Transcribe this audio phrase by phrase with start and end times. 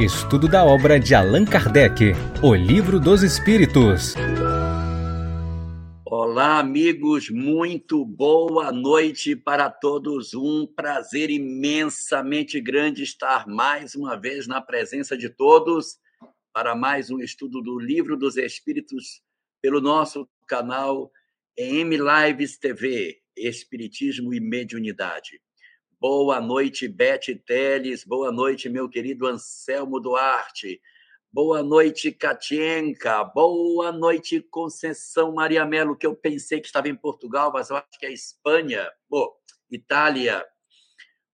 [0.00, 4.14] Estudo da obra de Allan Kardec, O Livro dos Espíritos.
[6.06, 10.32] Olá, amigos, muito boa noite para todos.
[10.32, 15.98] Um prazer imensamente grande estar mais uma vez na presença de todos
[16.50, 19.20] para mais um estudo do Livro dos Espíritos
[19.60, 21.12] pelo nosso canal
[21.54, 25.42] M Lives TV, Espiritismo e Mediunidade.
[26.00, 28.04] Boa noite, Bete Teles.
[28.04, 30.80] Boa noite, meu querido Anselmo Duarte.
[31.30, 33.22] Boa noite, Katienka.
[33.22, 37.98] Boa noite, Conceição Maria Melo, que eu pensei que estava em Portugal, mas eu acho
[37.98, 38.90] que é Espanha.
[39.10, 39.30] Bom,
[39.70, 40.42] Itália.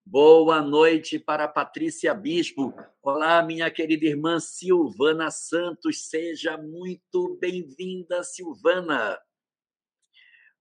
[0.05, 2.75] Boa noite para Patrícia Bispo.
[3.01, 6.09] Olá, minha querida irmã Silvana Santos.
[6.09, 9.17] Seja muito bem-vinda, Silvana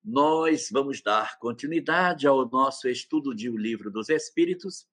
[0.06, 4.88] nós vamos dar continuidade ao nosso estudo de O Livro dos Espíritos,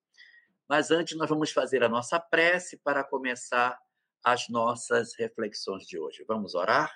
[0.67, 3.79] mas antes nós vamos fazer a nossa prece para começar
[4.23, 6.25] as nossas reflexões de hoje.
[6.27, 6.91] Vamos orar?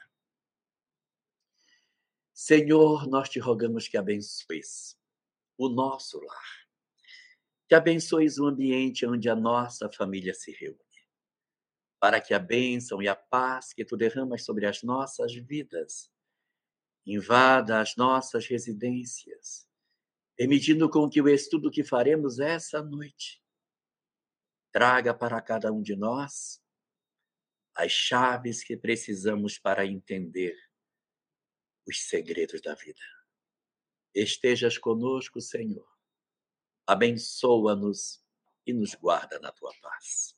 [2.34, 4.98] Senhor, nós te rogamos que abençoes
[5.56, 6.68] o nosso lar,
[7.68, 10.80] que abençoes o ambiente onde a nossa família se reúne,
[12.00, 16.10] para que a bênção e a paz que tu derramas sobre as nossas vidas
[17.08, 19.66] invada as nossas residências,
[20.36, 23.42] permitindo com que o estudo que faremos essa noite
[24.72, 26.62] traga para cada um de nós
[27.74, 30.56] as chaves que precisamos para entender
[31.88, 33.00] os segredos da vida.
[34.14, 35.88] Estejas conosco, Senhor.
[36.86, 38.24] Abençoa-nos
[38.66, 40.37] e nos guarda na tua paz.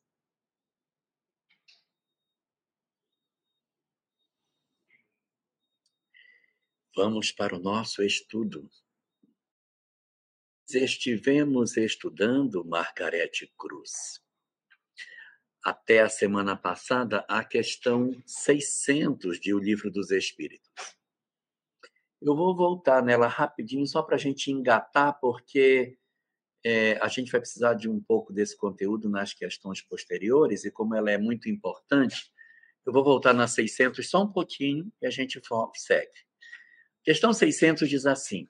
[7.01, 8.69] Vamos para o nosso estudo.
[10.69, 14.21] Estivemos estudando Margarete Cruz.
[15.63, 20.69] Até a semana passada, a questão 600 de O Livro dos Espíritos.
[22.21, 25.97] Eu vou voltar nela rapidinho, só para a gente engatar, porque
[26.65, 30.95] é, a gente vai precisar de um pouco desse conteúdo nas questões posteriores, e como
[30.95, 32.29] ela é muito importante,
[32.85, 35.39] eu vou voltar na 600 só um pouquinho e a gente
[35.75, 36.28] segue.
[37.03, 38.47] Questão 600 diz assim: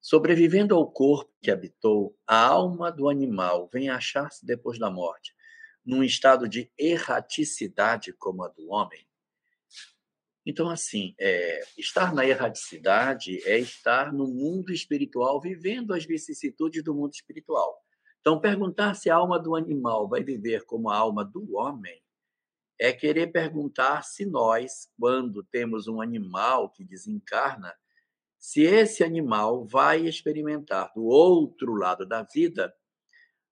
[0.00, 5.34] Sobrevivendo ao corpo que habitou, a alma do animal vem achar-se depois da morte,
[5.84, 9.06] num estado de erraticidade como a do homem.
[10.44, 16.94] Então, assim, é, estar na erraticidade é estar no mundo espiritual, vivendo as vicissitudes do
[16.94, 17.82] mundo espiritual.
[18.20, 22.00] Então, perguntar se a alma do animal vai viver como a alma do homem
[22.78, 27.74] é querer perguntar se nós, quando temos um animal que desencarna,
[28.38, 32.72] se esse animal vai experimentar do outro lado da vida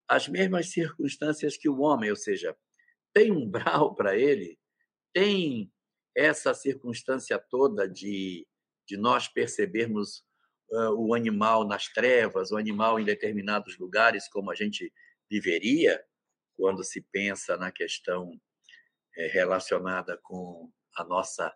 [0.06, 2.54] as mesmas circunstâncias que o homem, ou seja,
[3.12, 4.58] tem umbral para ele,
[5.12, 5.72] tem
[6.14, 8.46] essa circunstância toda de,
[8.86, 10.18] de nós percebermos
[10.70, 14.92] uh, o animal nas trevas, o animal em determinados lugares, como a gente
[15.30, 16.00] viveria
[16.56, 18.38] quando se pensa na questão
[19.16, 21.54] é, relacionada com a nossa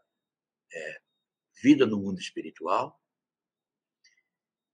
[0.73, 1.01] é,
[1.63, 3.01] vida no mundo espiritual.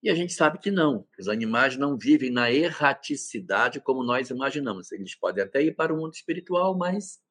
[0.02, 4.92] E a gente sabe que não, os animais não vivem na erraticidade como nós imaginamos.
[4.92, 7.22] Eles podem até ir para o mundo espiritual, mas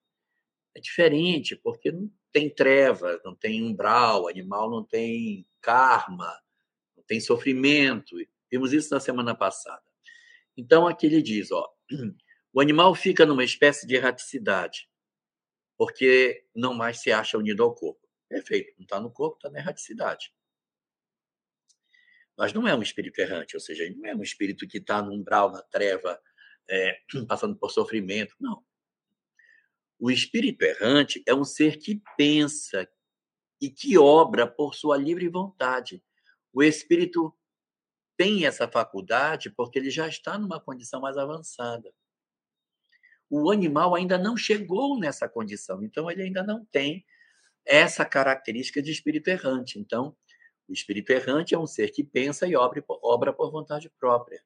[0.76, 6.36] é diferente, porque não tem trevas, não tem umbral, o animal não tem karma,
[6.98, 8.16] não tem sofrimento.
[8.52, 9.84] Vimos isso na semana passada.
[10.58, 11.70] Então, aqui ele diz: ó,
[12.52, 14.90] o animal fica numa espécie de erraticidade
[15.78, 18.02] porque não mais se acha unido ao corpo.
[18.30, 20.34] Perfeito, não está no corpo, está na erraticidade.
[22.38, 25.14] Mas não é um espírito errante, ou seja, não é um espírito que está no
[25.14, 26.20] umbral, na treva,
[26.68, 28.64] é, passando por sofrimento, não.
[30.00, 32.90] O espírito errante é um ser que pensa
[33.62, 36.04] e que obra por sua livre vontade.
[36.52, 37.34] O espírito
[38.18, 41.94] tem essa faculdade porque ele já está numa condição mais avançada
[43.42, 47.04] o animal ainda não chegou nessa condição, então ele ainda não tem
[47.66, 49.80] essa característica de espírito errante.
[49.80, 50.16] Então,
[50.68, 54.44] o espírito errante é um ser que pensa e obra, por vontade própria.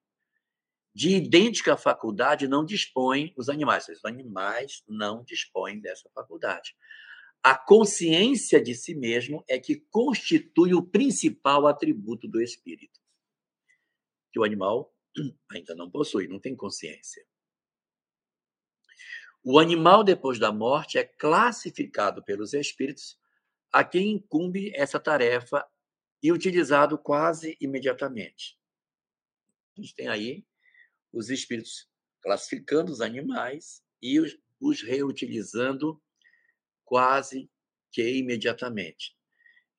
[0.96, 3.90] De idêntica faculdade não dispõem os animais.
[3.90, 6.74] Os animais não dispõem dessa faculdade.
[7.44, 13.00] A consciência de si mesmo é que constitui o principal atributo do espírito,
[14.32, 14.94] que o animal
[15.52, 17.24] ainda não possui, não tem consciência.
[19.50, 23.18] O animal, depois da morte, é classificado pelos espíritos
[23.72, 25.66] a quem incumbe essa tarefa
[26.22, 28.60] e utilizado quase imediatamente.
[29.78, 30.46] A gente tem aí
[31.14, 31.90] os espíritos
[32.22, 35.98] classificando os animais e os reutilizando
[36.84, 37.50] quase
[37.90, 39.16] que imediatamente.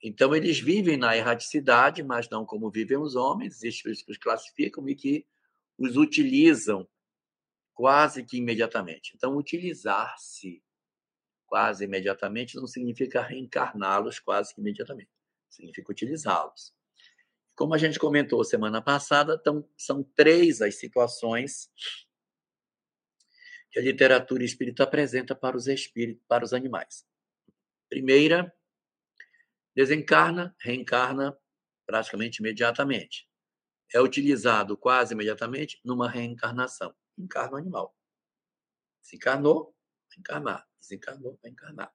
[0.03, 4.95] Então, eles vivem na erraticidade, mas não como vivem os homens, eles os classificam e
[4.95, 5.27] que
[5.77, 6.89] os utilizam
[7.79, 9.13] quase que imediatamente.
[9.15, 10.61] Então, utilizar-se
[11.47, 15.09] quase imediatamente não significa reencarná-los quase que imediatamente,
[15.49, 16.75] significa utilizá-los.
[17.55, 19.41] Como a gente comentou semana passada,
[19.77, 21.71] são três as situações
[23.71, 27.07] que a literatura espírita apresenta para os espíritos, para os animais.
[27.89, 28.53] Primeira,
[29.73, 31.39] desencarna, reencarna
[31.87, 33.29] praticamente imediatamente.
[33.95, 36.93] É utilizado quase imediatamente numa reencarnação.
[37.19, 37.95] Encarna o animal.
[39.03, 39.75] Se encarnou,
[40.09, 40.69] vai encarnar.
[40.79, 41.93] Desencarnou, vai encarnar.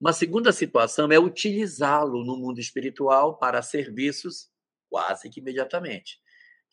[0.00, 4.50] Uma segunda situação é utilizá-lo no mundo espiritual para serviços
[4.88, 6.20] quase que imediatamente.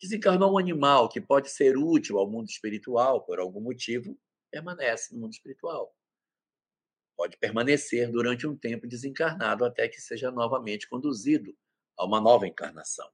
[0.00, 4.18] Desencarnou um animal que pode ser útil ao mundo espiritual por algum motivo,
[4.50, 5.94] permanece no mundo espiritual.
[7.16, 11.56] Pode permanecer durante um tempo desencarnado até que seja novamente conduzido
[11.96, 13.10] a uma nova encarnação.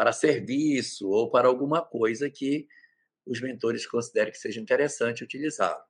[0.00, 2.66] Para serviço ou para alguma coisa que
[3.26, 5.84] os mentores considerem que seja interessante utilizá-lo.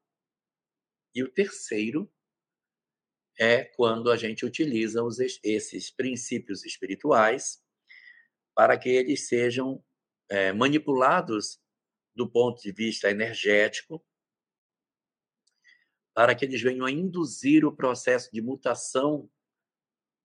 [1.15, 2.13] E o terceiro
[3.39, 7.63] é quando a gente utiliza os, esses princípios espirituais
[8.53, 9.81] para que eles sejam
[10.29, 11.61] é, manipulados
[12.13, 14.05] do ponto de vista energético,
[16.13, 19.31] para que eles venham a induzir o processo de mutação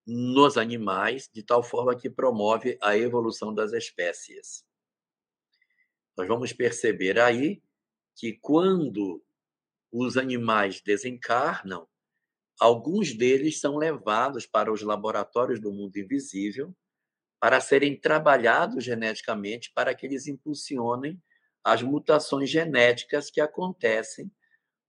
[0.06, 4.64] nos animais, de tal forma que promove a evolução das espécies.
[6.18, 7.62] Nós vamos perceber aí
[8.16, 9.24] que quando
[9.92, 11.88] os animais desencarnam,
[12.60, 16.74] Alguns deles são levados para os laboratórios do mundo invisível
[17.40, 21.22] para serem trabalhados geneticamente para que eles impulsionem
[21.64, 24.32] as mutações genéticas que acontecem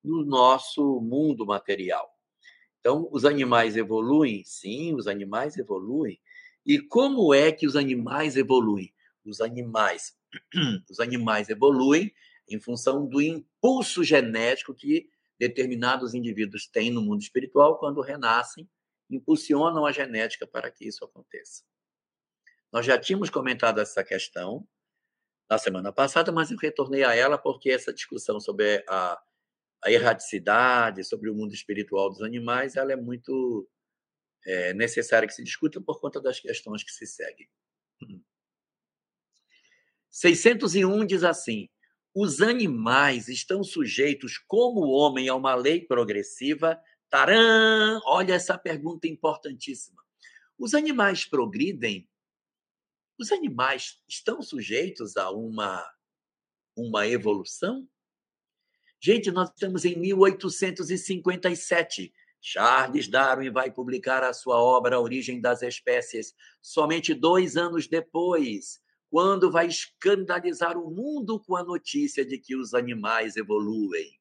[0.02, 2.15] no nosso mundo material.
[2.86, 4.44] Então, os animais evoluem?
[4.44, 6.20] Sim, os animais evoluem.
[6.64, 8.94] E como é que os animais evoluem?
[9.24, 10.16] Os animais,
[10.88, 12.14] os animais evoluem
[12.48, 18.70] em função do impulso genético que determinados indivíduos têm no mundo espiritual quando renascem,
[19.10, 21.64] impulsionam a genética para que isso aconteça.
[22.72, 24.64] Nós já tínhamos comentado essa questão
[25.50, 29.20] na semana passada, mas eu retornei a ela porque essa discussão sobre a,
[29.82, 33.69] a erraticidade, sobre o mundo espiritual dos animais, ela é muito
[34.44, 37.49] é, necessária que se discuta por conta das questões que se seguem.
[40.11, 41.69] 601 diz assim:
[42.14, 46.81] os animais estão sujeitos, como o homem, a uma lei progressiva?
[47.11, 48.00] Taran!
[48.06, 50.02] Olha essa pergunta importantíssima.
[50.58, 52.08] Os animais progridem?
[53.19, 55.87] Os animais estão sujeitos a uma,
[56.75, 57.87] uma evolução?
[59.06, 62.12] Gente, nós estamos em 1857.
[62.41, 68.81] Charles Darwin vai publicar a sua obra A Origem das Espécies somente dois anos depois
[69.08, 74.19] quando vai escandalizar o mundo com a notícia de que os animais evoluem.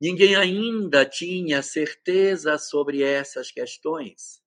[0.00, 4.40] Ninguém ainda tinha certeza sobre essas questões.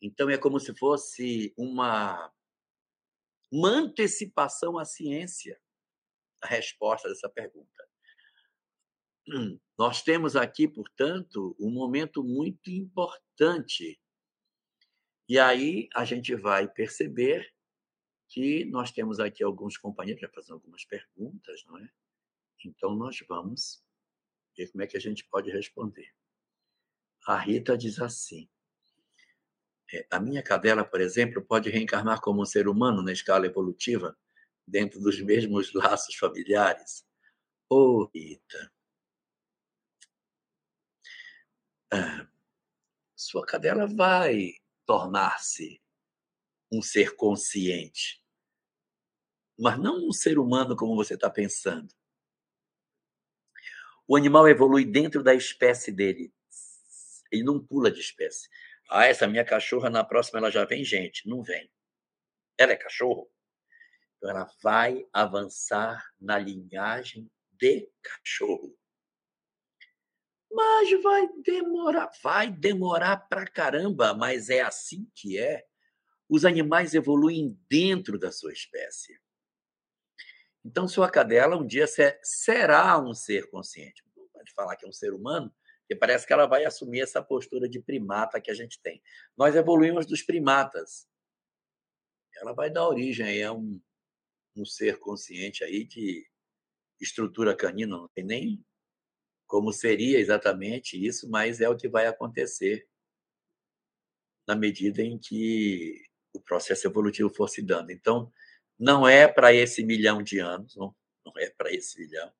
[0.00, 2.32] Então é como se fosse uma,
[3.52, 5.60] uma antecipação à ciência
[6.40, 7.88] a resposta dessa pergunta.
[9.78, 14.00] Nós temos aqui, portanto, um momento muito importante.
[15.28, 17.52] E aí a gente vai perceber
[18.28, 21.90] que nós temos aqui alguns companheiros já fazendo algumas perguntas, não é?
[22.64, 23.82] Então, nós vamos
[24.56, 26.12] ver como é que a gente pode responder.
[27.26, 28.48] A Rita diz assim:
[29.92, 34.16] é, a minha cadela, por exemplo, pode reencarnar como um ser humano na escala evolutiva,
[34.68, 37.04] dentro dos mesmos laços familiares?
[37.68, 38.72] Ô, oh, Rita.
[41.90, 42.28] Ah,
[43.16, 44.52] sua cadela vai
[44.86, 45.80] tornar-se
[46.70, 48.22] um ser consciente,
[49.58, 51.92] mas não um ser humano como você está pensando.
[54.06, 56.32] O animal evolui dentro da espécie dele.
[57.30, 58.48] Ele não pula de espécie.
[58.88, 61.28] Ah, essa minha cachorra, na próxima ela já vem gente.
[61.28, 61.70] Não vem.
[62.56, 63.30] Ela é cachorro.
[64.18, 68.76] Então ela vai avançar na linhagem de cachorro.
[70.50, 75.64] Mas vai demorar, vai demorar pra caramba, mas é assim que é
[76.28, 79.18] os animais evoluem dentro da sua espécie.
[80.64, 81.86] Então, sua cadela um dia
[82.22, 84.02] será um ser consciente.
[84.16, 87.22] Não pode falar que é um ser humano, porque parece que ela vai assumir essa
[87.22, 89.02] postura de primata que a gente tem.
[89.36, 91.08] Nós evoluímos dos primatas.
[92.36, 93.80] Ela vai dar origem a um,
[94.58, 96.26] um ser consciente aí de
[97.00, 98.64] estrutura canina, não tem nem
[99.46, 102.86] como seria exatamente isso, mas é o que vai acontecer
[104.46, 106.02] na medida em que
[106.34, 107.90] o processo evolutivo for se dando.
[107.90, 108.30] Então,
[108.78, 112.30] não é para esse milhão de anos, não, não é para esse milhão.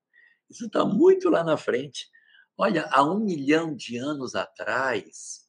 [0.49, 2.09] Isso está muito lá na frente.
[2.57, 5.49] Olha, há um milhão de anos atrás,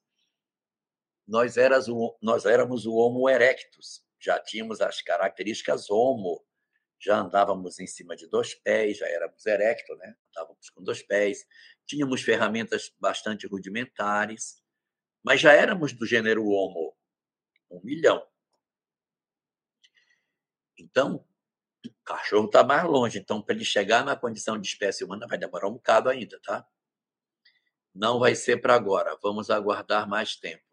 [1.27, 6.43] nós, eras o, nós éramos o Homo erectus, já tínhamos as características Homo,
[6.99, 10.15] já andávamos em cima de dois pés, já éramos erecto, né?
[10.31, 11.47] Andávamos com dois pés,
[11.85, 14.61] tínhamos ferramentas bastante rudimentares,
[15.23, 16.95] mas já éramos do gênero Homo,
[17.71, 18.25] um milhão.
[20.77, 21.25] Então,
[21.85, 25.37] o cachorro está mais longe, então para ele chegar na condição de espécie humana vai
[25.37, 26.67] demorar um bocado ainda, tá?
[27.95, 30.63] Não vai ser para agora, vamos aguardar mais tempo.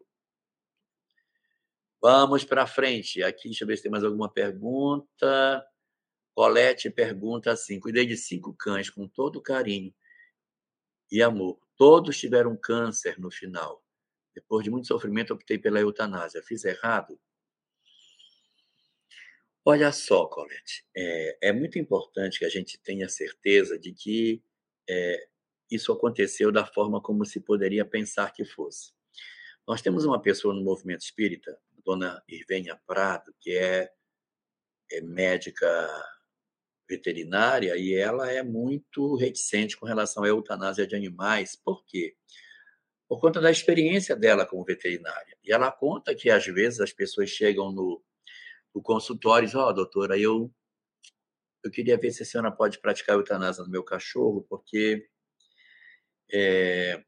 [2.00, 3.22] Vamos para frente.
[3.22, 5.66] Aqui, deixa eu ver se tem mais alguma pergunta.
[6.36, 9.90] Colete pergunta assim: cuidei de cinco cães com todo carinho
[11.10, 11.58] e amor.
[11.78, 13.82] Todos tiveram câncer no final.
[14.34, 16.42] Depois de muito sofrimento, optei pela eutanásia.
[16.42, 17.18] Fiz errado?
[19.64, 24.44] Olha só, Colette, é, é muito importante que a gente tenha certeza de que
[24.86, 25.28] é,
[25.70, 28.92] isso aconteceu da forma como se poderia pensar que fosse.
[29.66, 33.90] Nós temos uma pessoa no movimento espírita, dona Irvênia Prado, que é,
[34.92, 35.66] é médica
[36.88, 41.56] veterinária e ela é muito reticente com relação à eutanásia de animais.
[41.56, 42.16] Por quê?
[43.08, 45.36] Por conta da experiência dela como veterinária.
[45.44, 48.02] E ela conta que, às vezes, as pessoas chegam no,
[48.74, 50.52] no consultório e dizem: Ó, oh, doutora, eu,
[51.64, 55.08] eu queria ver se a senhora pode praticar eutanásia no meu cachorro, porque
[56.32, 57.02] é,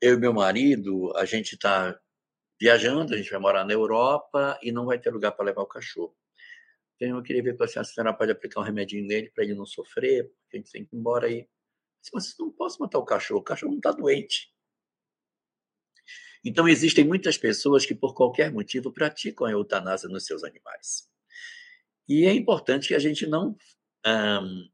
[0.00, 1.98] eu e meu marido, a gente está
[2.58, 5.66] viajando, a gente vai morar na Europa e não vai ter lugar para levar o
[5.66, 6.14] cachorro.
[7.00, 9.64] Então, eu queria ver se a senhora pode aplicar um remedinho nele para ele não
[9.64, 11.48] sofrer, porque a gente tem que ir embora aí.
[12.12, 14.52] Mas não posso matar o cachorro, o cachorro não está doente.
[16.44, 21.08] Então, existem muitas pessoas que, por qualquer motivo, praticam a eutanásia nos seus animais.
[22.06, 23.56] E é importante que a gente não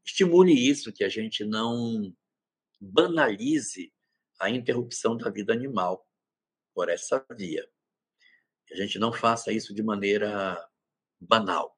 [0.04, 2.12] estimule isso, que a gente não
[2.80, 3.92] banalize
[4.40, 6.04] a interrupção da vida animal
[6.74, 7.68] por essa via.
[8.66, 10.56] Que a gente não faça isso de maneira
[11.20, 11.75] banal.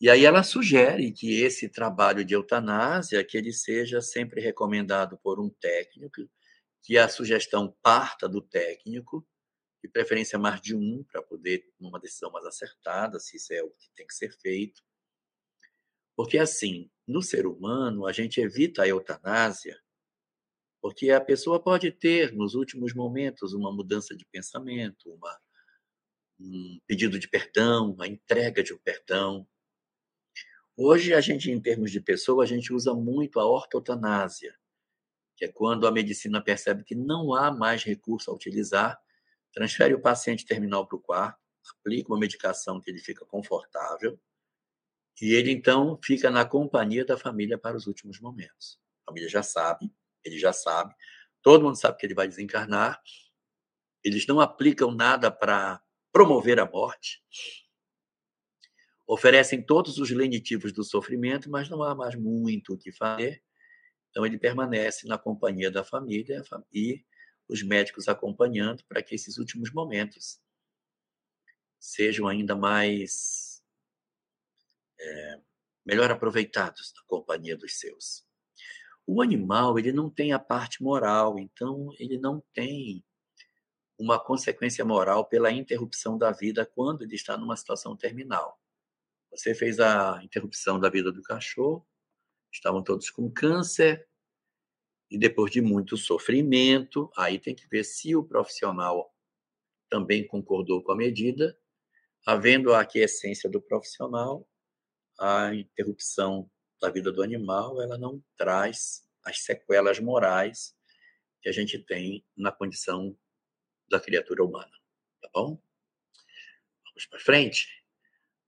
[0.00, 5.38] E aí ela sugere que esse trabalho de eutanásia que ele seja sempre recomendado por
[5.38, 6.22] um técnico,
[6.82, 9.26] que a sugestão parta do técnico,
[9.82, 13.62] de preferência mais de um, para poder tomar uma decisão mais acertada, se isso é
[13.62, 14.82] o que tem que ser feito.
[16.16, 19.78] Porque, assim, no ser humano, a gente evita a eutanásia
[20.80, 25.38] porque a pessoa pode ter, nos últimos momentos, uma mudança de pensamento, uma,
[26.38, 29.46] um pedido de perdão, uma entrega de um perdão,
[30.82, 34.58] Hoje, a gente, em termos de pessoa, a gente usa muito a ortotanásia,
[35.36, 38.98] que é quando a medicina percebe que não há mais recurso a utilizar,
[39.52, 41.38] transfere o paciente terminal para o quarto,
[41.78, 44.18] aplica uma medicação que ele fica confortável,
[45.20, 48.80] e ele, então, fica na companhia da família para os últimos momentos.
[49.02, 49.92] A família já sabe,
[50.24, 50.94] ele já sabe,
[51.42, 53.02] todo mundo sabe que ele vai desencarnar,
[54.02, 57.22] eles não aplicam nada para promover a morte,
[59.12, 63.42] oferecem todos os lenitivos do sofrimento, mas não há mais muito o que fazer.
[64.08, 67.04] Então, ele permanece na companhia da família e
[67.48, 70.40] os médicos acompanhando para que esses últimos momentos
[71.76, 73.64] sejam ainda mais
[75.00, 75.40] é,
[75.84, 78.24] melhor aproveitados na companhia dos seus.
[79.04, 83.04] O animal ele não tem a parte moral, então ele não tem
[83.98, 88.59] uma consequência moral pela interrupção da vida quando ele está numa situação terminal.
[89.30, 91.86] Você fez a interrupção da vida do cachorro,
[92.52, 94.08] estavam todos com câncer,
[95.10, 99.12] e depois de muito sofrimento, aí tem que ver se o profissional
[99.88, 101.58] também concordou com a medida,
[102.24, 104.48] havendo a aquiescência do profissional,
[105.18, 106.48] a interrupção
[106.80, 110.74] da vida do animal, ela não traz as sequelas morais
[111.42, 113.16] que a gente tem na condição
[113.88, 114.72] da criatura humana,
[115.20, 115.60] tá bom?
[116.84, 117.79] Vamos para frente.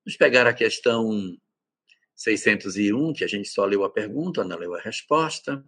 [0.05, 1.39] Vamos pegar a questão
[2.17, 5.65] 601, que a gente só leu a pergunta, não leu a resposta.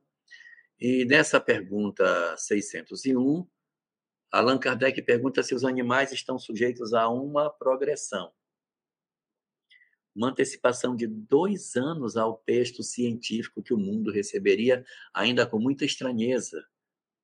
[0.81, 3.47] E nessa pergunta 601,
[4.33, 8.33] Allan Kardec pergunta se os animais estão sujeitos a uma progressão.
[10.13, 15.85] Uma antecipação de dois anos ao texto científico que o mundo receberia, ainda com muita
[15.85, 16.67] estranheza,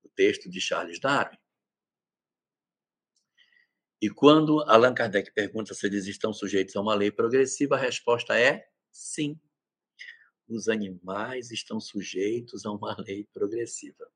[0.04, 1.39] o texto de Charles Darwin.
[4.00, 8.38] E quando Allan Kardec pergunta se eles estão sujeitos a uma lei progressiva, a resposta
[8.38, 9.38] é sim.
[10.48, 14.10] os animais estão sujeitos a uma lei progressiva.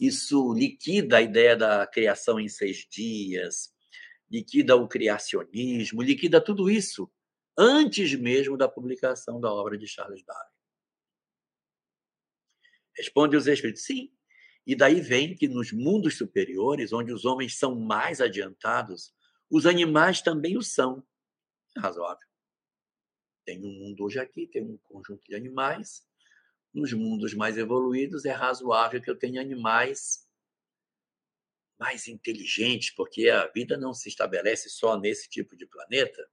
[0.00, 3.72] Isso liquida a ideia da criação em seis dias,
[4.30, 7.10] liquida o criacionismo, liquida tudo isso
[7.56, 10.54] antes mesmo da publicação da obra de Charles Darwin.
[12.96, 14.12] Responde os espíritos, sim.
[14.66, 19.14] E daí vem que nos mundos superiores, onde os homens são mais adiantados,
[19.50, 21.04] os animais também o são.
[21.76, 22.26] É razoável.
[23.44, 26.06] Tem um mundo hoje aqui, tem um conjunto de animais.
[26.72, 30.26] Nos mundos mais evoluídos, é razoável que eu tenha animais
[31.78, 36.26] mais inteligentes, porque a vida não se estabelece só nesse tipo de planeta.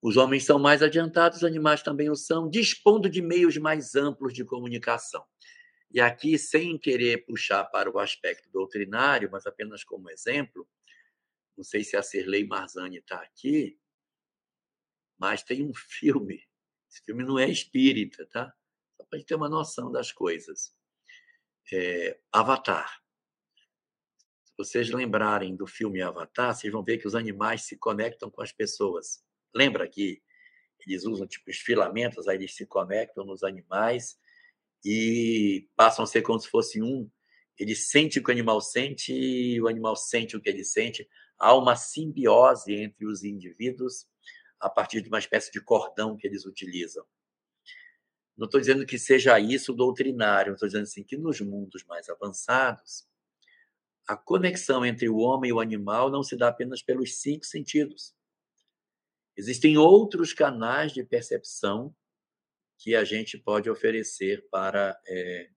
[0.00, 4.34] Os homens são mais adiantados, os animais também o são, dispondo de meios mais amplos
[4.34, 5.26] de comunicação.
[5.90, 10.68] E aqui, sem querer puxar para o aspecto doutrinário, mas apenas como exemplo,
[11.56, 13.78] não sei se a Cirlei Marzani está aqui,
[15.18, 16.42] mas tem um filme.
[16.90, 18.52] Esse filme não é espírita, tá?
[18.96, 20.76] Só para a gente ter uma noção das coisas.
[21.72, 23.00] É, Avatar.
[24.44, 28.42] Se vocês lembrarem do filme Avatar, vocês vão ver que os animais se conectam com
[28.42, 29.24] as pessoas.
[29.52, 30.22] Lembra que
[30.86, 34.18] eles usam tipo os filamentos, aí eles se conectam nos animais
[34.84, 37.10] e passam a ser como se fosse um.
[37.58, 41.08] Ele sente o que o animal sente e o animal sente o que ele sente.
[41.38, 44.06] Há uma simbiose entre os indivíduos
[44.60, 47.04] a partir de uma espécie de cordão que eles utilizam.
[48.36, 53.06] Não estou dizendo que seja isso doutrinário, estou dizendo assim que nos mundos mais avançados,
[54.06, 58.14] a conexão entre o homem e o animal não se dá apenas pelos cinco sentidos.
[59.36, 61.94] Existem outros canais de percepção
[62.78, 65.50] que a gente pode oferecer para, é,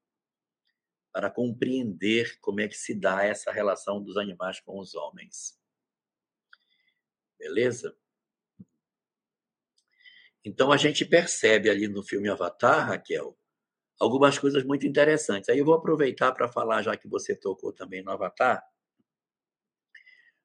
[1.12, 5.60] para compreender como é que se dá essa relação dos animais com os homens.
[7.38, 7.98] Beleza?
[10.44, 13.38] Então a gente percebe ali no filme Avatar, Raquel,
[14.00, 15.50] algumas coisas muito interessantes.
[15.50, 18.64] Aí eu vou aproveitar para falar, já que você tocou também no Avatar.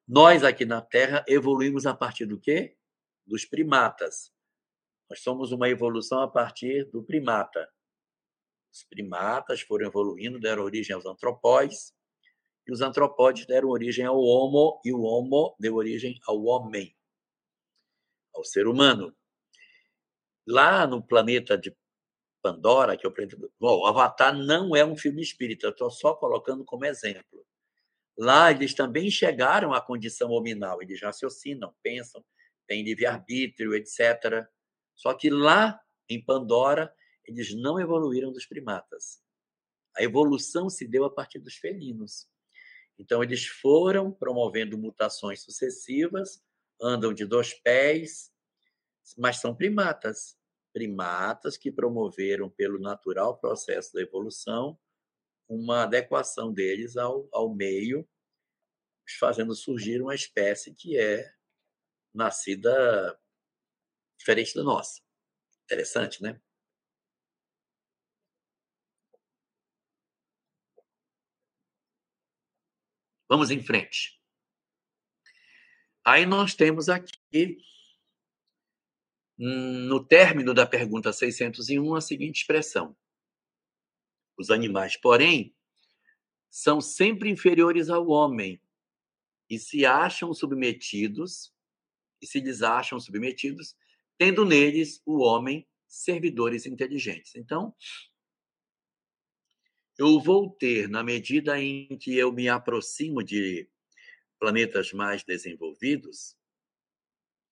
[0.07, 2.75] Nós aqui na Terra evoluímos a partir do quê?
[3.25, 4.31] dos primatas.
[5.13, 7.71] Nós somos uma evolução a partir do primata.
[8.73, 11.93] Os primatas foram evoluindo, deram origem aos antropóides,
[12.65, 16.97] e os antropóides deram origem ao Homo, e o Homo deu origem ao homem,
[18.33, 19.15] ao ser humano.
[20.47, 21.77] Lá no planeta de
[22.41, 23.37] Pandora, que o planeta.
[23.59, 27.45] Bom, Avatar não é um filme espírita, estou só colocando como exemplo.
[28.17, 32.25] Lá eles também chegaram à condição hominal, eles raciocinam, pensam,
[32.65, 34.51] tem livre-arbítrio, etc.
[35.03, 39.21] Só que lá em Pandora, eles não evoluíram dos primatas.
[39.97, 42.25] A evolução se deu a partir dos felinos.
[42.97, 46.41] Então, eles foram promovendo mutações sucessivas,
[46.81, 48.31] andam de dois pés,
[49.17, 50.37] mas são primatas.
[50.71, 54.79] Primatas que promoveram, pelo natural processo da evolução,
[55.49, 58.07] uma adequação deles ao, ao meio,
[59.19, 61.29] fazendo surgir uma espécie que é
[62.13, 63.19] nascida
[64.23, 65.01] diferente da nossa.
[65.65, 66.39] Interessante, né?
[73.27, 74.19] Vamos em frente.
[76.05, 77.57] Aí nós temos aqui,
[79.37, 82.95] no término da pergunta 601, a seguinte expressão:
[84.37, 85.53] Os animais, porém,
[86.49, 88.61] são sempre inferiores ao homem
[89.49, 91.53] e se acham submetidos
[92.21, 93.75] e se lhes acham submetidos,
[94.23, 97.35] tendo neles o homem servidores inteligentes.
[97.35, 97.75] Então,
[99.97, 103.69] eu vou ter, na medida em que eu me aproximo de
[104.39, 106.37] planetas mais desenvolvidos,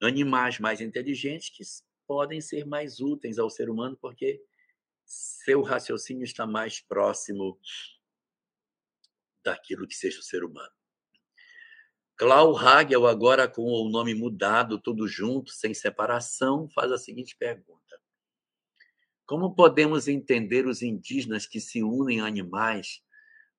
[0.01, 1.61] animais mais inteligentes que
[2.07, 4.41] podem ser mais úteis ao ser humano, porque
[5.03, 7.59] seu raciocínio está mais próximo
[9.43, 10.80] daquilo que seja o ser humano.
[12.21, 17.99] Clau Hagel, agora com o nome mudado, tudo junto, sem separação, faz a seguinte pergunta:
[19.25, 23.01] Como podemos entender os indígenas que se unem a animais,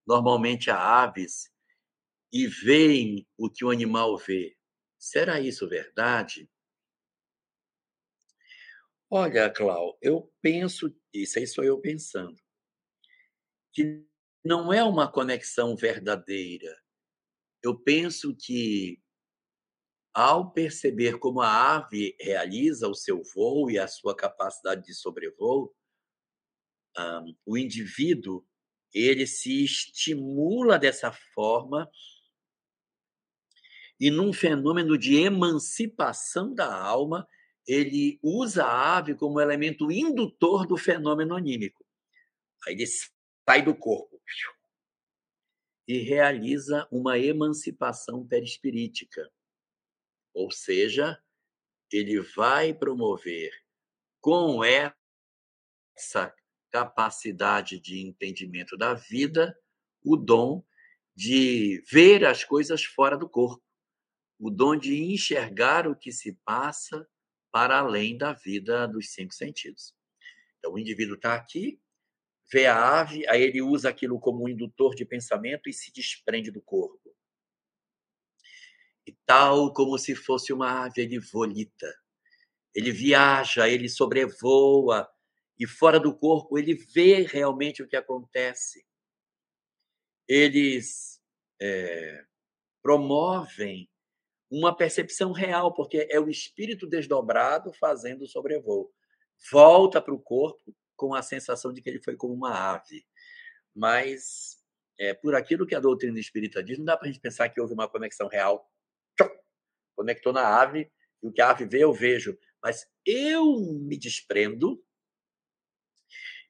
[0.07, 1.51] normalmente a aves,
[2.33, 4.57] e veem o que o animal vê?
[4.97, 6.49] Será isso verdade?
[9.11, 12.41] Olha, Clau, eu penso, isso aí sou eu pensando,
[13.73, 14.07] que
[14.45, 16.81] não é uma conexão verdadeira
[17.63, 19.01] eu penso que,
[20.13, 25.75] ao perceber como a ave realiza o seu voo e a sua capacidade de sobrevoo,
[26.99, 28.47] um, o indivíduo
[28.93, 31.91] ele se estimula dessa forma
[33.99, 37.27] e num fenômeno de emancipação da alma
[37.67, 41.87] ele usa a ave como elemento indutor do fenômeno anímico.
[42.67, 44.21] Aí ele sai do corpo
[45.87, 49.31] e realiza uma emancipação perispirítica.
[50.35, 51.23] Ou seja,
[51.91, 53.51] ele vai promover
[54.21, 56.35] com essa
[56.71, 59.57] capacidade de entendimento da vida
[60.03, 60.65] o dom
[61.15, 63.63] de ver as coisas fora do corpo,
[64.39, 67.07] o dom de enxergar o que se passa
[67.53, 69.95] para além da vida dos cinco sentidos.
[70.59, 71.79] Então, o indivíduo está aqui,
[72.53, 76.51] vê a ave, aí ele usa aquilo como um indutor de pensamento e se desprende
[76.51, 77.17] do corpo.
[79.07, 81.91] E tal como se fosse uma ave, ele volita,
[82.75, 85.09] ele viaja, ele sobrevoa,
[85.59, 88.87] e fora do corpo ele vê realmente o que acontece.
[90.29, 91.21] Eles
[91.61, 92.25] é,
[92.83, 93.89] promovem
[94.51, 98.93] uma percepção real, porque é o espírito desdobrado fazendo o sobrevoo.
[99.51, 103.05] Volta para o corpo com a sensação de que ele foi como uma ave.
[103.75, 104.57] Mas,
[104.97, 107.61] é, por aquilo que a doutrina espírita diz, não dá para a gente pensar que
[107.61, 108.71] houve uma conexão real.
[109.97, 112.39] Conectou na ave, e o que a ave vê, eu vejo.
[112.63, 113.45] Mas eu
[113.81, 114.81] me desprendo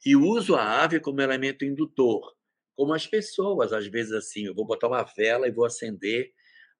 [0.04, 2.36] e uso a ave como elemento indutor.
[2.76, 6.30] Como as pessoas, às vezes, assim, eu vou botar uma vela e vou acender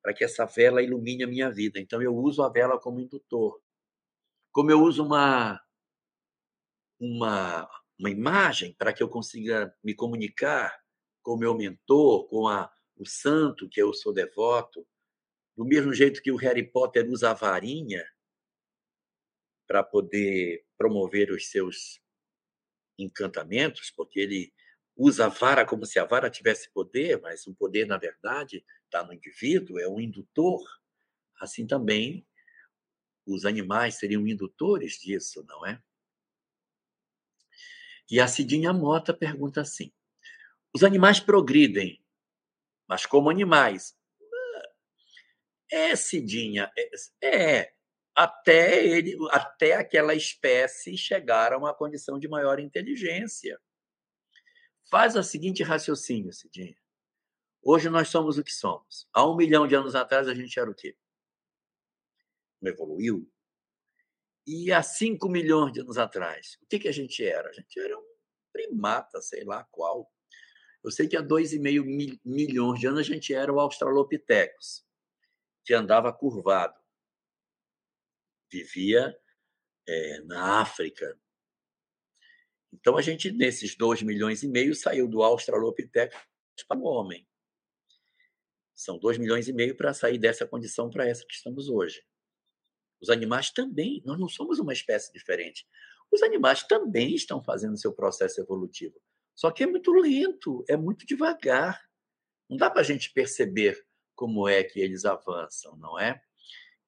[0.03, 1.81] para que essa vela ilumine a minha vida.
[1.81, 3.59] Então eu uso a vela como indutor.
[4.53, 5.59] Como eu uso uma
[7.03, 10.81] uma, uma imagem para que eu consiga me comunicar
[11.21, 14.87] com o meu mentor, com a, o santo que eu sou devoto,
[15.57, 18.05] do mesmo jeito que o Harry Potter usa a varinha
[19.67, 22.01] para poder promover os seus
[22.97, 24.53] encantamentos, porque ele
[24.97, 29.03] usa a vara como se a vara tivesse poder, mas o poder, na verdade, está
[29.03, 30.63] no indivíduo, é um indutor.
[31.41, 32.25] Assim também,
[33.27, 35.83] os animais seriam indutores disso, não é?
[38.13, 39.91] E a Cidinha Mota pergunta assim:
[40.75, 42.05] os animais progridem,
[42.87, 43.97] mas como animais?
[45.71, 46.71] É, Cidinha,
[47.23, 47.75] é, é
[48.15, 53.59] até ele, até aquela espécie chegar a uma condição de maior inteligência.
[54.91, 56.77] Faz o seguinte raciocínio, Cidinha.
[57.63, 59.09] Hoje nós somos o que somos.
[59.11, 60.95] Há um milhão de anos atrás a gente era o quê?
[62.61, 63.27] Não evoluiu?
[64.47, 67.49] E há cinco milhões de anos atrás, o que, que a gente era?
[67.49, 68.13] A gente era um
[68.53, 70.11] primata, sei lá qual.
[70.83, 71.85] Eu sei que há dois e meio
[72.25, 74.85] milhões de anos a gente era o Australopithecus,
[75.65, 76.79] que andava curvado.
[78.51, 79.17] Vivia
[79.87, 81.17] é, na África,
[82.73, 86.19] então, a gente, nesses 2 milhões e meio, saiu do Australopithecus
[86.67, 87.29] para o homem.
[88.75, 92.03] São 2 milhões e meio para sair dessa condição para essa que estamos hoje.
[93.03, 95.67] Os animais também, nós não somos uma espécie diferente.
[96.11, 99.01] Os animais também estão fazendo seu processo evolutivo.
[99.35, 101.83] Só que é muito lento, é muito devagar.
[102.49, 103.85] Não dá para a gente perceber
[104.15, 106.23] como é que eles avançam, não é?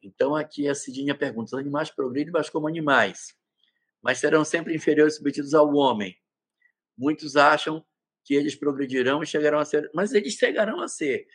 [0.03, 3.35] Então, aqui a Cidinha pergunta: os animais progridem, mas como animais?
[4.05, 6.15] mas serão sempre inferiores submetidos ao homem.
[6.97, 7.83] Muitos acham
[8.23, 11.27] que eles progredirão e chegarão a ser, mas eles chegarão a ser.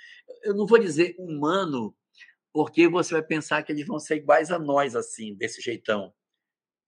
[0.43, 1.95] Eu não vou dizer humano,
[2.53, 6.13] porque você vai pensar que eles vão ser iguais a nós assim, desse jeitão.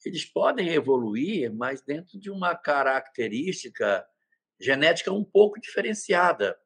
[0.06, 4.06] Eles podem evoluir, mas dentro de uma característica
[4.60, 6.58] genética um pouco diferenciada.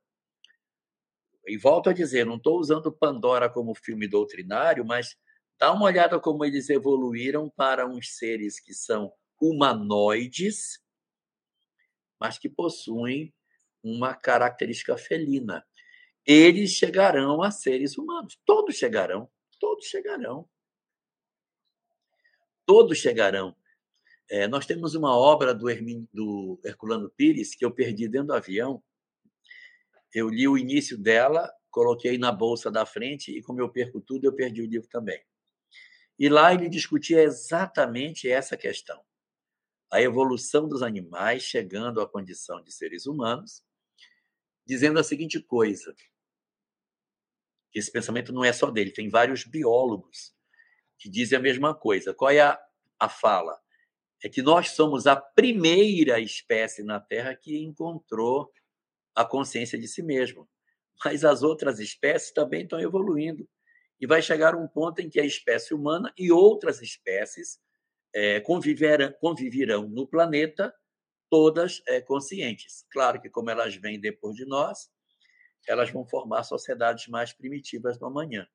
[1.47, 5.17] E volto a dizer, não estou usando Pandora como filme doutrinário, mas
[5.58, 10.81] Dá uma olhada como eles evoluíram para uns seres que são humanoides,
[12.19, 13.34] mas que possuem
[13.81, 15.65] uma característica felina.
[16.25, 18.39] Eles chegarão a seres humanos.
[18.45, 19.29] Todos chegarão.
[19.59, 20.49] Todos chegarão.
[22.65, 23.55] Todos chegarão.
[24.27, 28.33] É, nós temos uma obra do, Hermin, do Herculano Pires que eu perdi dentro do
[28.33, 28.83] avião.
[30.11, 34.25] Eu li o início dela, coloquei na bolsa da frente e, como eu perco tudo,
[34.25, 35.23] eu perdi o livro também.
[36.17, 38.99] E lá ele discutia exatamente essa questão.
[39.91, 43.63] A evolução dos animais chegando à condição de seres humanos,
[44.65, 45.93] dizendo a seguinte coisa:
[47.75, 50.33] que esse pensamento não é só dele, tem vários biólogos
[50.97, 52.13] que dizem a mesma coisa.
[52.13, 52.57] Qual é a,
[52.97, 53.59] a fala?
[54.23, 58.49] É que nós somos a primeira espécie na Terra que encontrou
[59.13, 60.47] a consciência de si mesmo.
[61.03, 63.45] Mas as outras espécies também estão evoluindo
[63.99, 67.59] e vai chegar um ponto em que a espécie humana e outras espécies
[68.13, 70.73] é, conviverão, no planeta
[71.29, 72.85] todas é, conscientes.
[72.89, 74.89] Claro que, como elas vêm depois de nós,
[75.71, 78.47] elas vão formar sociedades mais primitivas do amanhã.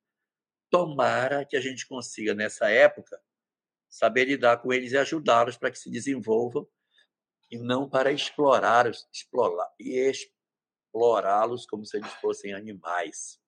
[0.69, 3.21] Tomara que a gente consiga, nessa época,
[3.89, 6.67] saber lidar com eles e ajudá-los para que se desenvolvam
[7.51, 10.09] e não para explorá-los explorar, e
[10.91, 13.41] explorá-los como se eles fossem animais.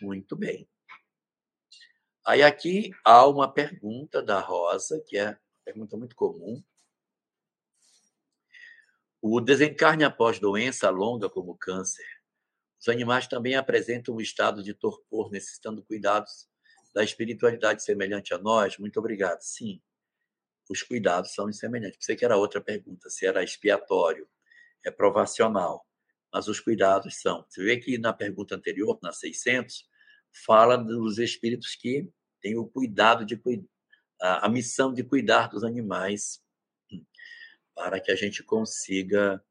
[0.00, 0.66] Muito bem.
[2.26, 6.62] Aí aqui há uma pergunta da Rosa, que é uma pergunta muito comum.
[9.20, 12.06] O desencarne após doença longa como câncer.
[12.80, 16.48] Os animais também apresentam um estado de torpor, necessitando cuidados
[16.94, 18.78] da espiritualidade semelhante a nós?
[18.78, 19.40] Muito obrigado.
[19.40, 19.80] Sim,
[20.68, 21.98] os cuidados são semelhantes.
[21.98, 24.28] Pensei que era outra pergunta, se era expiatório,
[24.84, 25.86] é provacional.
[26.32, 27.44] Mas os cuidados são.
[27.48, 29.88] Você vê que na pergunta anterior, na 600,
[30.44, 32.08] fala dos espíritos que
[32.40, 33.40] têm o cuidado de
[34.20, 36.42] a missão de cuidar dos animais
[37.76, 39.44] para que a gente consiga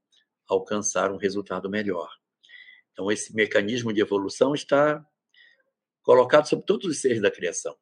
[0.47, 2.09] alcançar um resultado melhor.
[2.91, 5.05] Então, esse mecanismo de evolução está
[6.01, 7.77] colocado sobre todos os seres da criação.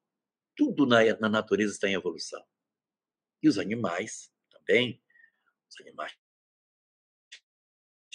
[0.56, 2.43] Tudo na, na natureza está em evolução.
[3.41, 5.01] E os animais também.
[5.69, 6.13] Os animais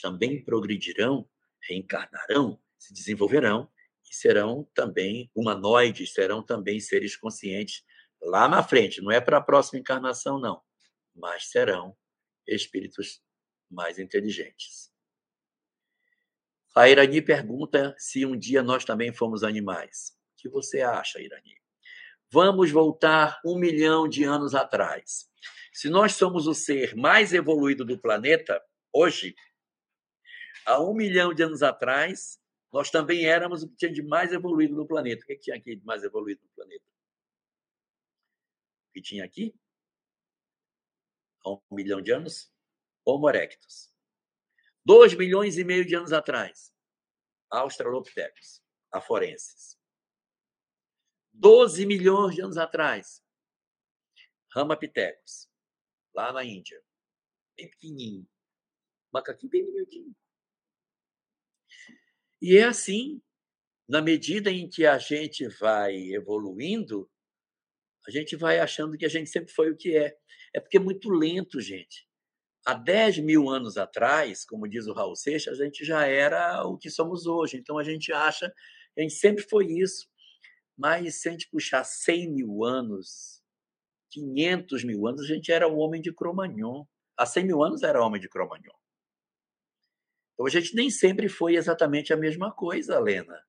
[0.00, 1.28] também progredirão,
[1.62, 3.70] reencarnarão, se desenvolverão
[4.08, 7.84] e serão também humanoides, serão também seres conscientes
[8.20, 9.00] lá na frente.
[9.00, 10.62] Não é para a próxima encarnação, não,
[11.14, 11.96] mas serão
[12.54, 13.22] espíritos
[13.70, 14.90] mais inteligentes.
[16.74, 20.16] A Irani pergunta se um dia nós também fomos animais.
[20.32, 21.56] O que você acha, Irani?
[22.30, 25.28] Vamos voltar um milhão de anos atrás.
[25.72, 29.34] Se nós somos o ser mais evoluído do planeta, hoje,
[30.64, 32.38] há um milhão de anos atrás,
[32.72, 35.24] nós também éramos o que tinha de mais evoluído no planeta.
[35.24, 36.84] O que tinha aqui de mais evoluído no planeta?
[38.88, 39.54] O que tinha aqui?
[41.48, 42.52] Há um milhão de anos?
[43.04, 43.90] Homo erectus.
[44.84, 46.72] Dois milhões e meio de anos atrás,
[47.50, 49.78] Australopithecus, aforenses.
[51.32, 53.22] Doze milhões de anos atrás,
[54.52, 55.48] Ramapithecus,
[56.14, 56.82] lá na Índia.
[57.56, 58.28] Bem pequenininho.
[59.12, 60.14] Macaquinho bem miudinho.
[62.40, 63.22] E é assim,
[63.88, 67.11] na medida em que a gente vai evoluindo,
[68.06, 70.16] a gente vai achando que a gente sempre foi o que é.
[70.54, 72.08] É porque é muito lento, gente
[72.68, 76.76] há 10 mil anos atrás, como diz o Raul Seixas, a gente já era o
[76.76, 77.56] que somos hoje.
[77.56, 78.52] Então a gente acha,
[78.96, 80.06] a gente sempre foi isso.
[80.76, 83.42] Mas se a gente puxar 100 mil anos,
[84.11, 86.84] 500 mil anos, a gente era o homem de Cromagnon.
[87.16, 88.76] Há 100 mil anos era homem de Cromagnon.
[90.34, 93.42] Então a gente nem sempre foi exatamente a mesma coisa, Lena.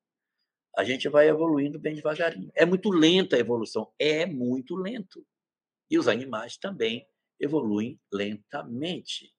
[0.78, 2.50] A gente vai evoluindo bem devagarinho.
[2.56, 5.28] É muito lenta a evolução, é muito lento.
[5.90, 7.08] E os animais também
[7.40, 9.34] evoluem lentamente.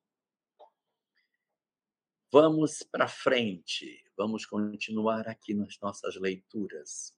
[2.33, 7.13] Vamos para frente, vamos continuar aqui nas nossas leituras.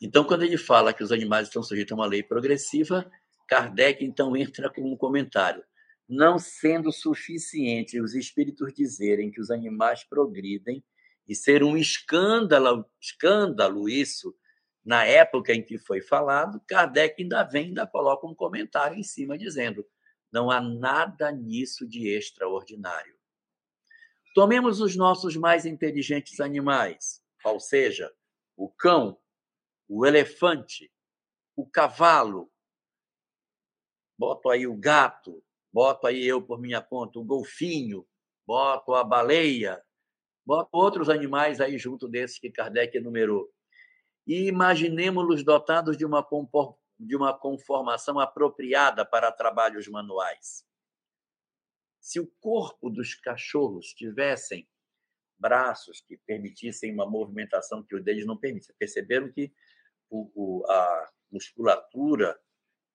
[0.00, 3.10] Então, quando ele fala que os animais estão sujeitos a uma lei progressiva,
[3.48, 5.64] Kardec então entra com um comentário.
[6.08, 10.84] Não sendo suficiente os espíritos dizerem que os animais progridem
[11.26, 14.34] e ser um escândalo, escândalo isso
[14.88, 19.36] na época em que foi falado, Kardec ainda vem, ainda coloca um comentário em cima
[19.36, 19.86] dizendo:
[20.32, 23.14] não há nada nisso de extraordinário.
[24.34, 28.10] Tomemos os nossos mais inteligentes animais, ou seja,
[28.56, 29.20] o cão,
[29.86, 30.90] o elefante,
[31.54, 32.50] o cavalo,
[34.18, 38.08] boto aí o gato, boto aí eu por minha conta, o golfinho,
[38.46, 39.84] boto a baleia,
[40.46, 43.52] boto outros animais aí junto desses que Kardec enumerou
[44.28, 46.24] e imaginemos-los dotados de uma,
[47.00, 50.66] de uma conformação apropriada para trabalhos manuais.
[51.98, 54.68] Se o corpo dos cachorros tivessem
[55.38, 59.50] braços que permitissem uma movimentação que o deles não permite, perceberam que
[60.10, 62.38] o, o, a musculatura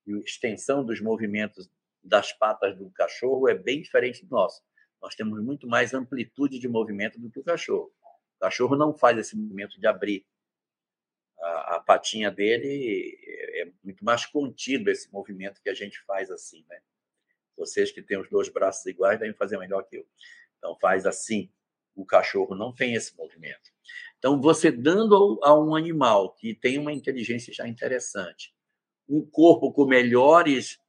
[0.06, 1.68] e a extensão dos movimentos
[2.04, 4.62] das patas do cachorro é bem diferente do nosso.
[5.02, 7.92] Nós temos muito mais amplitude de movimento do que o cachorro.
[8.38, 10.26] O cachorro não faz esse movimento de abrir
[11.54, 13.18] a, patinha dele
[13.56, 16.80] é muito mais contido esse movimento que a gente faz assim, né?
[17.58, 20.08] Vocês que têm os dois braços iguais devem fazer melhor que eu.
[20.58, 21.52] Então faz assim.
[21.96, 23.72] O cachorro não tem esse movimento.
[24.18, 28.54] Então você dando a um animal que tem uma inteligência já interessante,
[29.08, 30.80] um corpo com melhores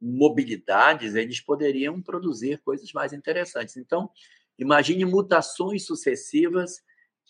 [0.00, 3.76] mobilidades, eles poderiam produzir coisas mais interessantes.
[3.76, 4.10] Então,
[4.58, 6.82] imagine mutações sucessivas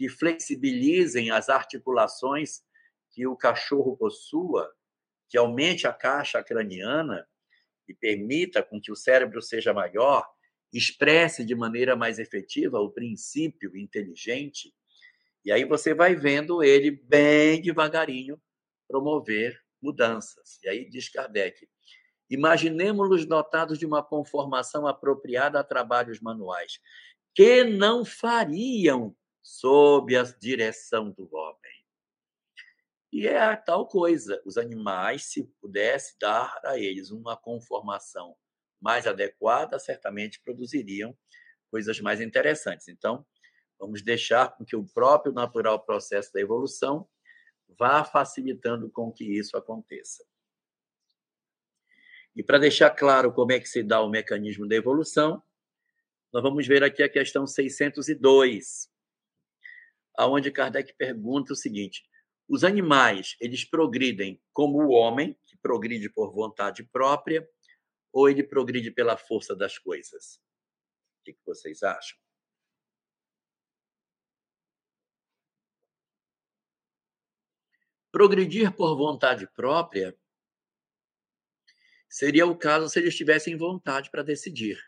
[0.03, 2.61] que flexibilizem as articulações
[3.13, 4.69] que o cachorro possua,
[5.29, 7.25] que aumente a caixa craniana
[7.89, 10.29] e permita com que o cérebro seja maior,
[10.73, 14.75] expresse de maneira mais efetiva o princípio inteligente
[15.45, 18.43] E aí você vai vendo ele bem devagarinho
[18.89, 20.59] promover mudanças.
[20.65, 21.69] E aí diz Kardec:
[22.29, 26.81] imaginemos-los dotados de uma conformação apropriada a trabalhos manuais,
[27.37, 31.85] que não fariam sob a direção do homem.
[33.13, 38.35] E é a tal coisa, os animais, se pudesse dar a eles uma conformação
[38.81, 41.17] mais adequada, certamente produziriam
[41.71, 42.89] coisas mais interessantes.
[42.89, 43.27] Então,
[43.79, 47.09] vamos deixar com que o próprio natural processo da evolução
[47.79, 50.25] vá facilitando com que isso aconteça.
[52.35, 55.43] E para deixar claro como é que se dá o mecanismo da evolução,
[56.33, 58.91] nós vamos ver aqui a questão 602,
[60.17, 62.05] aonde Kardec pergunta o seguinte:
[62.49, 67.49] os animais, eles progridem como o homem, que progride por vontade própria,
[68.13, 70.41] ou ele progride pela força das coisas?
[71.21, 72.19] O que vocês acham?
[78.11, 80.15] Progredir por vontade própria
[82.07, 84.79] seria o caso se eles tivessem vontade para decidir.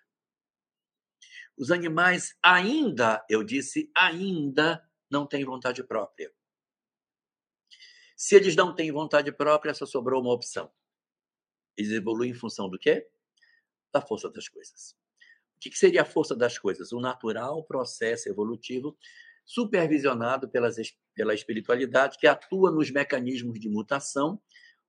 [1.57, 6.33] Os animais ainda, eu disse, ainda não têm vontade própria.
[8.17, 10.71] Se eles não têm vontade própria, só sobrou uma opção.
[11.77, 13.09] Eles evoluem em função do quê?
[13.93, 14.97] Da força das coisas.
[15.57, 16.93] O que seria a força das coisas?
[16.93, 18.97] O natural processo evolutivo
[19.47, 20.77] supervisionado pelas,
[21.15, 24.41] pela espiritualidade, que atua nos mecanismos de mutação,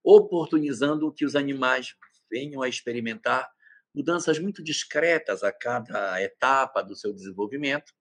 [0.02, 1.94] oportunizando que os animais
[2.30, 3.48] venham a experimentar
[3.94, 7.92] mudanças muito discretas a cada etapa do seu desenvolvimento,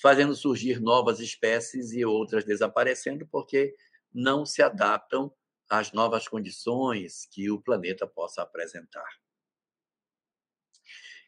[0.00, 3.74] fazendo surgir novas espécies e outras desaparecendo, porque
[4.12, 5.32] não se adaptam
[5.68, 9.08] às novas condições que o planeta possa apresentar.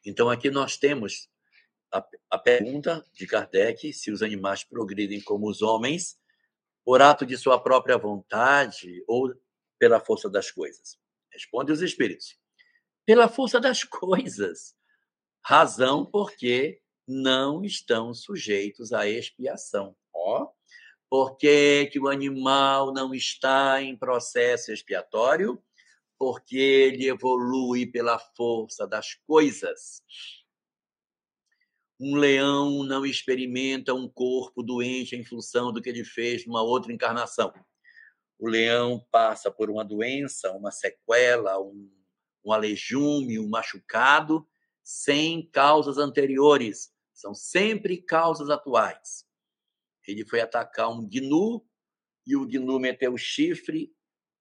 [0.04, 1.28] Então, aqui nós temos
[1.92, 6.18] a, a pergunta de Kardec se os animais progridem como os homens,
[6.85, 9.35] por ato de sua própria vontade ou
[9.78, 10.98] pela força das coisas.
[11.31, 12.38] Responde os espíritos.
[13.04, 14.74] Pela força das coisas.
[15.44, 19.96] Razão porque não estão sujeitos à expiação.
[20.14, 20.50] Ó,
[21.08, 25.62] por que, que o animal não está em processo expiatório?
[26.18, 30.02] Porque ele evolui pela força das coisas.
[31.98, 36.92] Um leão não experimenta um corpo doente em função do que ele fez numa outra
[36.92, 37.52] encarnação.
[38.38, 41.90] O leão passa por uma doença, uma sequela, um,
[42.44, 44.46] um alejume, um machucado,
[44.82, 46.92] sem causas anteriores.
[47.18, 49.26] São sempre causas atuais.
[50.07, 51.66] Ele foi atacar um gnu
[52.24, 53.92] e o gnu meteu o chifre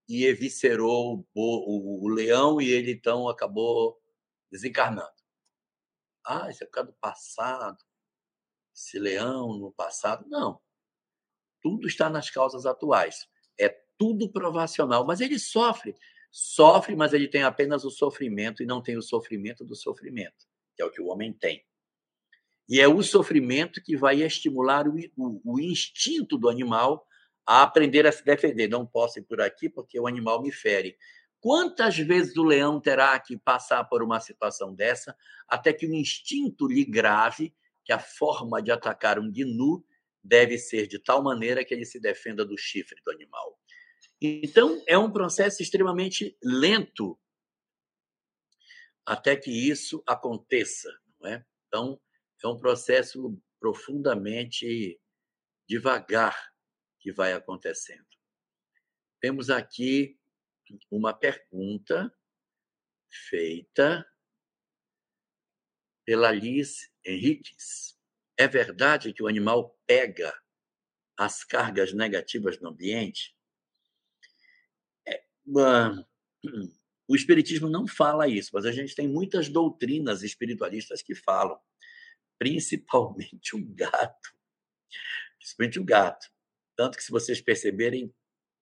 [0.07, 3.99] e eviscerou o, o, o leão e ele então acabou
[4.51, 5.09] desencarnando.
[6.23, 7.83] Ah, isso é por causa do passado.
[8.75, 10.23] Esse leão no passado.
[10.29, 10.61] Não.
[11.59, 13.27] Tudo está nas causas atuais.
[13.59, 15.03] É tudo provacional.
[15.03, 15.95] Mas ele sofre.
[16.31, 20.83] Sofre, mas ele tem apenas o sofrimento e não tem o sofrimento do sofrimento, que
[20.83, 21.65] é o que o homem tem.
[22.67, 27.05] E é o sofrimento que vai estimular o, o, o instinto do animal
[27.45, 28.67] a aprender a se defender.
[28.67, 30.97] Não posso ir por aqui porque o animal me fere.
[31.39, 35.15] Quantas vezes o leão terá que passar por uma situação dessa
[35.47, 39.85] até que o instinto lhe grave que a forma de atacar um gnu
[40.21, 43.57] deve ser de tal maneira que ele se defenda do chifre do animal?
[44.21, 47.17] Então, é um processo extremamente lento
[49.05, 51.45] até que isso aconteça, não é?
[51.67, 52.01] Então,
[52.45, 54.99] é um processo profundamente
[55.67, 56.53] devagar
[56.99, 58.05] que vai acontecendo.
[59.19, 60.19] Temos aqui
[60.91, 62.13] uma pergunta
[63.29, 64.05] feita
[66.05, 67.97] pela Liz Henriques.
[68.37, 70.33] É verdade que o animal pega
[71.17, 73.35] as cargas negativas no ambiente?
[75.07, 75.23] É,
[77.07, 81.59] o Espiritismo não fala isso, mas a gente tem muitas doutrinas espiritualistas que falam,
[82.37, 84.35] principalmente o gato.
[85.37, 86.27] Principalmente o gato.
[86.75, 88.13] Tanto que, se vocês perceberem,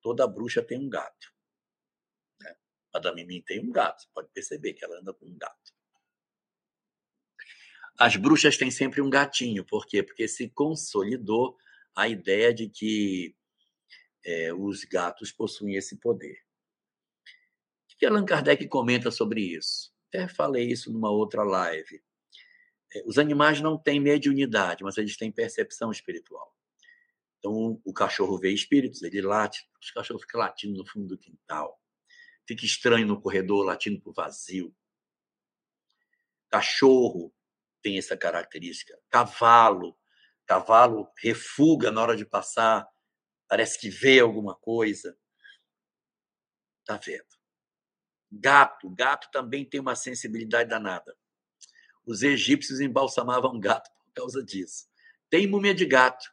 [0.01, 1.35] toda bruxa tem um gato.
[2.95, 5.73] Madame Mim tem um gato, você pode perceber que ela anda com um gato.
[7.99, 10.01] As bruxas têm sempre um gatinho, por quê?
[10.01, 11.57] Porque se consolidou
[11.93, 13.35] a ideia de que
[14.23, 16.41] é, os gatos possuem esse poder.
[17.91, 19.93] O que Allan Kardec comenta sobre isso?
[20.07, 22.01] Até falei isso numa outra live.
[22.93, 26.55] É, os animais não têm mediunidade, mas eles têm percepção espiritual.
[27.39, 31.79] Então, o cachorro vê espíritos, ele late, os cachorros ficam latindo no fundo do quintal
[32.47, 34.75] fica estranho no corredor, latindo para o vazio.
[36.49, 37.33] Cachorro
[37.81, 38.99] tem essa característica.
[39.09, 39.97] Cavalo
[40.45, 42.87] Cavalo refuga na hora de passar,
[43.47, 45.17] parece que vê alguma coisa.
[46.81, 47.25] Está vendo?
[48.31, 48.87] Gato.
[48.91, 51.17] Gato também tem uma sensibilidade danada.
[52.05, 54.87] Os egípcios embalsamavam gato por causa disso.
[55.29, 56.25] Tem múmia de gato.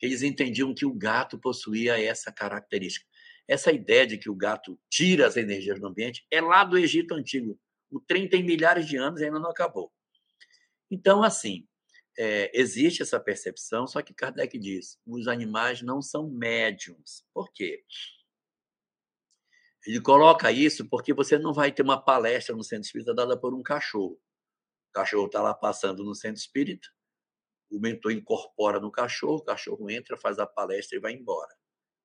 [0.00, 3.06] Eles entendiam que o gato possuía essa característica.
[3.46, 7.14] Essa ideia de que o gato tira as energias do ambiente é lá do Egito
[7.14, 7.58] Antigo.
[7.90, 9.90] O trem tem milhares de anos e ainda não acabou.
[10.90, 11.66] Então, assim,
[12.16, 17.24] é, existe essa percepção, só que Kardec diz: os animais não são médiums.
[17.32, 17.84] Por quê?
[19.86, 23.54] Ele coloca isso porque você não vai ter uma palestra no centro espírita dada por
[23.54, 24.20] um cachorro.
[24.98, 26.88] Cachorro está lá passando no centro espírita,
[27.70, 31.54] o mentor incorpora no cachorro, o cachorro entra, faz a palestra e vai embora.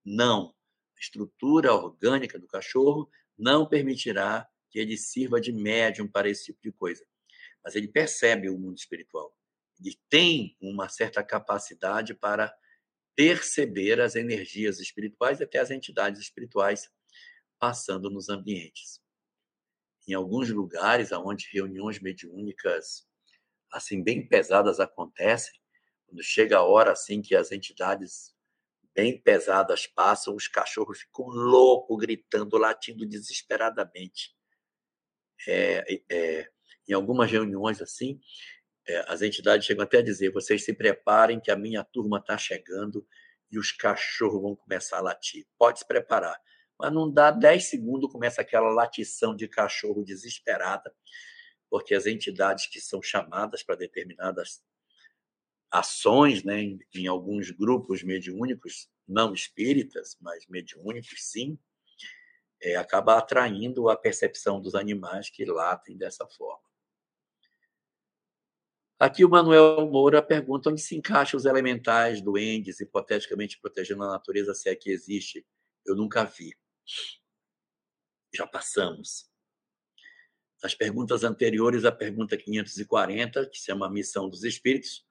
[0.06, 0.54] Não.
[0.96, 6.60] A estrutura orgânica do cachorro não permitirá que ele sirva de médium para esse tipo
[6.62, 7.04] de coisa.
[7.64, 9.36] Mas ele percebe o mundo espiritual.
[9.80, 12.56] Ele tem uma certa capacidade para
[13.16, 16.92] perceber as energias espirituais e até as entidades espirituais
[17.58, 19.03] passando nos ambientes.
[20.08, 23.08] Em alguns lugares onde reuniões mediúnicas
[23.72, 25.54] assim bem pesadas acontecem,
[26.06, 28.34] quando chega a hora assim que as entidades
[28.94, 34.36] bem pesadas passam, os cachorros ficam loucos, gritando, latindo desesperadamente.
[35.48, 36.50] É, é,
[36.88, 38.20] em algumas reuniões assim,
[38.88, 42.38] é, as entidades chegam até a dizer: vocês se preparem que a minha turma está
[42.38, 43.06] chegando
[43.50, 45.46] e os cachorros vão começar a latir.
[45.58, 46.40] Pode se preparar
[46.80, 50.94] mas não dá 10 segundos, começa aquela latição de cachorro desesperada,
[51.70, 54.64] porque as entidades que são chamadas para determinadas
[55.72, 61.58] ações, né, em, em alguns grupos mediúnicos, não espíritas, mas mediúnicos sim,
[62.62, 66.64] é, acaba atraindo a percepção dos animais que latem dessa forma.
[69.00, 74.54] Aqui o Manuel Moura pergunta onde se encaixam os elementais duendes, hipoteticamente protegendo a natureza,
[74.54, 75.46] se é que existe.
[75.86, 76.56] Eu nunca vi
[78.34, 79.30] já passamos.
[80.62, 85.06] Nas perguntas anteriores, a pergunta 540, que se chama Missão dos Espíritos,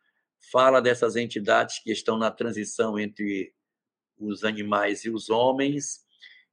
[0.50, 3.54] fala dessas entidades que estão na transição entre
[4.18, 6.04] os animais e os homens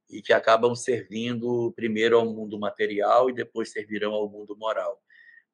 [0.08, 5.00] e que acabam servindo primeiro ao mundo material e depois servirão ao mundo moral.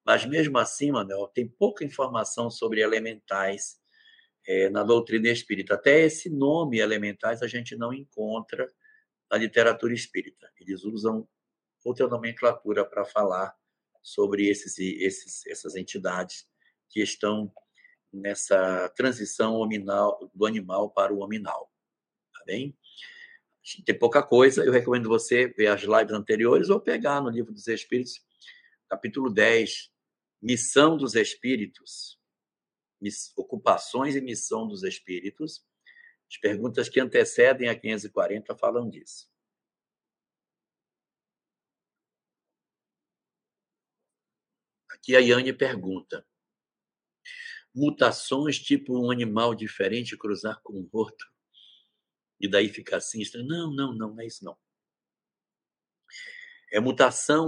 [0.05, 3.77] Mas mesmo assim, Manuel, tem pouca informação sobre elementais
[4.47, 5.75] é, na doutrina espírita.
[5.75, 8.67] Até esse nome elementais a gente não encontra
[9.29, 10.51] na literatura espírita.
[10.59, 11.27] Eles usam
[11.83, 13.55] outra nomenclatura para falar
[14.01, 16.47] sobre esses, esses, essas entidades
[16.89, 17.51] que estão
[18.11, 19.67] nessa transição
[20.33, 21.71] do animal para o hominal.
[22.33, 22.77] Tá bem?
[23.85, 27.67] Tem pouca coisa, eu recomendo você ver as lives anteriores ou pegar no Livro dos
[27.67, 28.25] Espíritos,
[28.87, 29.91] capítulo 10,
[30.41, 32.17] Missão dos Espíritos,
[33.35, 35.65] ocupações e missão dos espíritos,
[36.29, 39.29] as perguntas que antecedem a 540 falam disso.
[44.89, 46.27] Aqui a Yane pergunta:
[47.73, 51.31] mutações tipo um animal diferente cruzar com outro
[52.39, 53.23] e daí ficar assim?
[53.45, 54.57] Não, não, não, não é isso não.
[56.71, 57.47] É mutação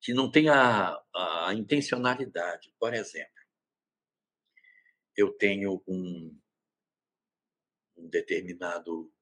[0.00, 2.72] que não tem a, a intencionalidade.
[2.78, 3.34] Por exemplo,
[5.16, 6.38] eu tenho um
[8.00, 9.12] um determinado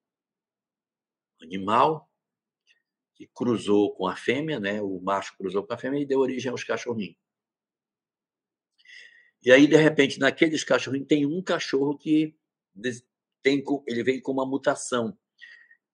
[1.41, 2.09] animal
[3.15, 4.81] que cruzou com a fêmea, né?
[4.81, 7.17] O macho cruzou com a fêmea e deu origem aos cachorrinhos.
[9.43, 12.35] E aí, de repente, naqueles cachorrinhos tem um cachorro que
[13.41, 15.17] tem, ele vem com uma mutação.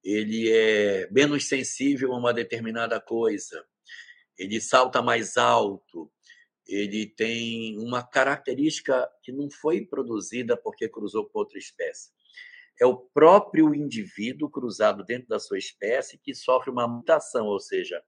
[0.04, 3.66] Ele é menos sensível a uma determinada coisa.
[4.38, 6.12] Ele salta mais alto.
[6.68, 12.15] Ele tem uma característica que não foi produzida porque cruzou com outra espécie
[12.80, 18.04] é o próprio indivíduo cruzado dentro da sua espécie que sofre uma mutação, ou seja,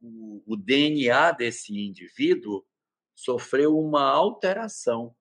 [0.00, 2.64] o, o DNA desse indivíduo
[3.14, 5.14] sofreu uma alteração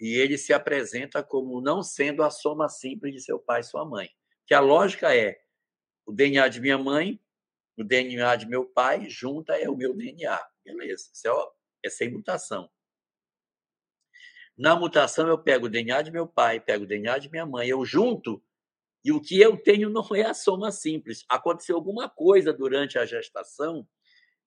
[0.00, 3.84] e ele se apresenta como não sendo a soma simples de seu pai e sua
[3.84, 4.08] mãe.
[4.46, 5.38] Que a lógica é
[6.06, 7.20] o DNA de minha mãe,
[7.76, 10.40] o DNA de meu pai, junta é o meu DNA.
[10.64, 12.70] Beleza, isso é, é sem mutação.
[14.58, 17.68] Na mutação, eu pego o DNA de meu pai, pego o DNA de minha mãe,
[17.68, 18.42] eu junto,
[19.04, 21.24] e o que eu tenho não é a soma simples.
[21.28, 23.86] Aconteceu alguma coisa durante a gestação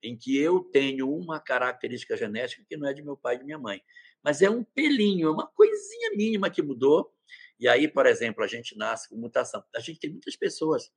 [0.03, 3.45] em que eu tenho uma característica genética que não é de meu pai e de
[3.45, 3.81] minha mãe.
[4.21, 7.13] Mas é um pelinho, é uma coisinha mínima que mudou.
[7.57, 9.63] E aí, por exemplo, a gente nasce com mutação.
[9.73, 10.91] A gente tem muitas pessoas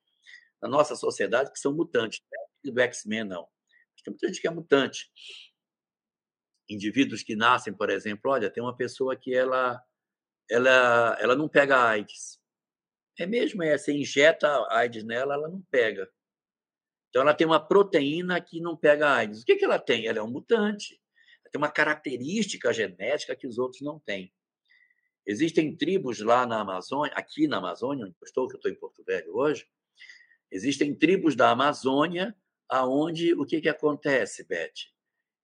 [0.61, 2.21] na nossa sociedade que são mutantes.
[2.65, 3.47] Não é do X-Men, não.
[4.03, 5.11] Tem muita gente que é mutante.
[6.69, 9.83] Indivíduos que nascem, por exemplo, olha, tem uma pessoa que ela
[10.51, 12.39] ela ela não pega AIDS.
[13.19, 16.11] É mesmo, é, você injeta AIDS nela, ela não pega.
[17.09, 19.43] Então ela tem uma proteína que não pega AIDS.
[19.43, 20.07] O que que ela tem?
[20.07, 21.01] Ela é um mutante.
[21.45, 24.33] Ela tem uma característica genética que os outros não têm.
[25.27, 28.79] Existem tribos lá na Amazônia, aqui na Amazônia, onde eu estou, que eu estou em
[28.79, 29.67] Porto Velho hoje,
[30.51, 32.37] existem tribos da Amazônia
[32.69, 34.94] aonde o que, que acontece, Beth?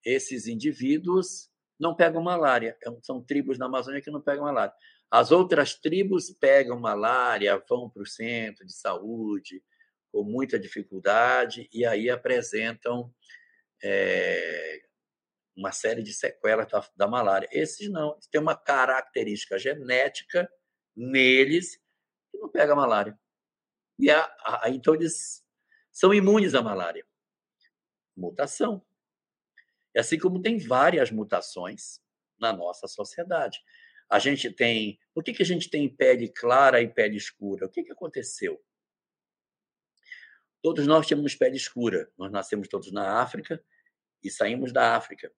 [0.04, 2.76] Esses indivíduos não pegam malária.
[2.84, 4.74] É são tribos na Amazônia que não pegam malária.
[5.10, 9.62] As outras tribos pegam malária, vão para o centro de saúde
[10.12, 13.12] com muita dificuldade e aí apresentam
[13.82, 14.82] é,
[15.56, 17.48] uma série de sequelas da, da malária.
[17.52, 20.50] Esses não, têm uma característica genética
[20.96, 21.76] neles
[22.30, 23.18] que não pega malária.
[23.98, 25.44] E a, a, então eles
[25.90, 27.06] são imunes à malária.
[28.16, 28.84] Mutação.
[29.94, 32.00] E assim como tem várias mutações
[32.38, 33.60] na nossa sociedade.
[34.08, 34.98] A gente tem.
[35.14, 37.66] Por que, que a gente tem pele clara e pele escura?
[37.66, 38.60] O que, que aconteceu?
[40.62, 42.10] Todos nós temos pele escura.
[42.18, 43.62] Nós nascemos todos na África
[44.22, 45.32] e saímos da África.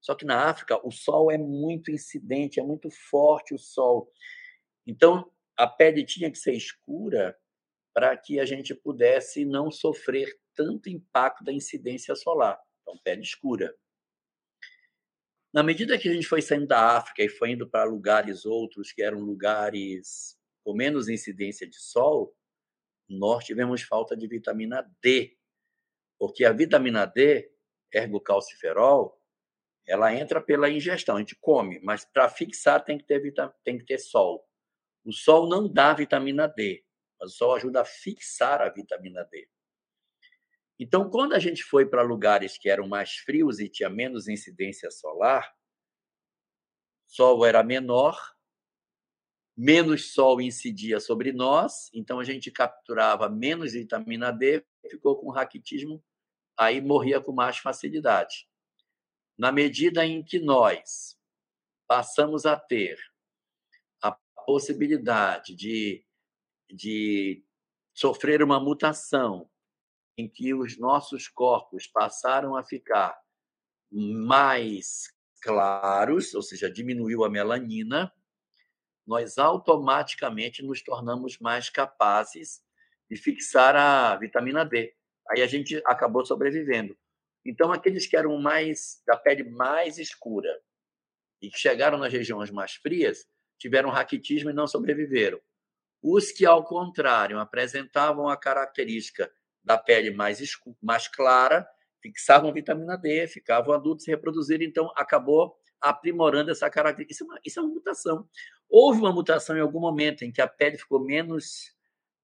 [0.00, 4.10] Só que na África o sol é muito incidente, é muito forte o sol.
[4.86, 7.38] Então a pele tinha que ser escura
[7.92, 12.58] para que a gente pudesse não sofrer tanto impacto da incidência solar.
[12.80, 13.74] Então, pele escura.
[15.52, 18.90] Na medida que a gente foi saindo da África e foi indo para lugares outros
[18.90, 22.34] que eram lugares com menos incidência de sol,
[23.06, 25.36] nós tivemos falta de vitamina D,
[26.18, 27.52] porque a vitamina D,
[27.92, 29.20] ergocalciferol,
[29.86, 33.20] ela entra pela ingestão, a gente come, mas para fixar tem que, ter
[33.62, 34.48] tem que ter sol.
[35.04, 36.82] O sol não dá vitamina D,
[37.20, 39.46] mas o sol ajuda a fixar a vitamina D.
[40.78, 44.90] Então, quando a gente foi para lugares que eram mais frios e tinha menos incidência
[44.90, 45.54] solar,
[47.06, 48.18] sol era menor,
[49.56, 56.02] menos sol incidia sobre nós, então a gente capturava menos vitamina D, ficou com raquitismo,
[56.56, 58.48] aí morria com mais facilidade.
[59.38, 61.18] Na medida em que nós
[61.86, 62.98] passamos a ter
[64.02, 64.16] a
[64.46, 66.04] possibilidade de,
[66.70, 67.44] de
[67.94, 69.50] sofrer uma mutação
[70.22, 73.18] em que os nossos corpos passaram a ficar
[73.90, 75.12] mais
[75.42, 78.12] claros, ou seja, diminuiu a melanina,
[79.04, 82.62] nós automaticamente nos tornamos mais capazes
[83.10, 84.94] de fixar a vitamina D.
[85.28, 86.96] Aí a gente acabou sobrevivendo.
[87.44, 90.56] Então, aqueles que eram mais da pele mais escura
[91.40, 93.26] e que chegaram nas regiões mais frias
[93.58, 95.40] tiveram raquitismo e não sobreviveram.
[96.00, 99.32] Os que, ao contrário, apresentavam a característica
[99.64, 101.66] da pele mais, escura, mais clara
[102.02, 107.12] fixavam vitamina D, ficavam adultos se reproduzirem, então acabou aprimorando essa característica.
[107.12, 108.28] Isso é, uma, isso é uma mutação.
[108.68, 111.74] Houve uma mutação em algum momento em que a pele ficou menos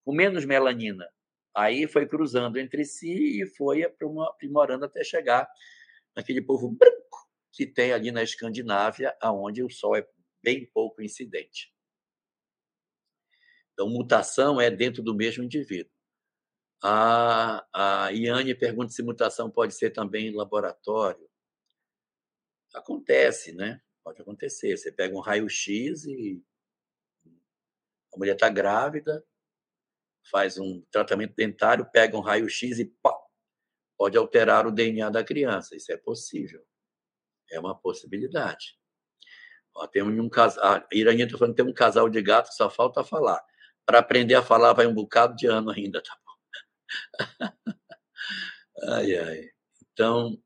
[0.04, 1.06] com menos melanina.
[1.54, 5.48] Aí foi cruzando entre si e foi aprimorando até chegar
[6.14, 10.06] naquele povo branco que tem ali na Escandinávia, aonde o sol é
[10.42, 11.72] bem pouco incidente.
[13.72, 15.97] Então, mutação é dentro do mesmo indivíduo.
[16.82, 21.28] A, a Iane pergunta se mutação pode ser também em laboratório.
[22.74, 23.80] Acontece, né?
[24.04, 24.76] Pode acontecer.
[24.76, 26.42] Você pega um raio-x e
[28.14, 29.24] a mulher está grávida,
[30.30, 33.16] faz um tratamento dentário, pega um raio-x e pá,
[33.96, 35.76] pode alterar o DNA da criança.
[35.76, 36.64] Isso é possível.
[37.50, 38.78] É uma possibilidade.
[39.74, 43.04] Ó, tem um casal, a está falando tem um casal de gatos que só falta
[43.04, 43.42] falar.
[43.86, 46.27] Para aprender a falar vai um bocado de ano ainda, tá bom?
[48.82, 49.50] ai, ai.
[49.92, 50.38] Então,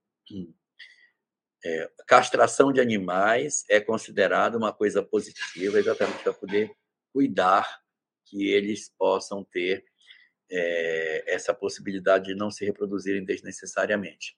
[1.64, 6.70] é, castração de animais é considerada uma coisa positiva, exatamente para poder
[7.12, 7.80] cuidar
[8.26, 9.84] que eles possam ter
[10.51, 14.36] é, essa possibilidade de não se reproduzirem desnecessariamente.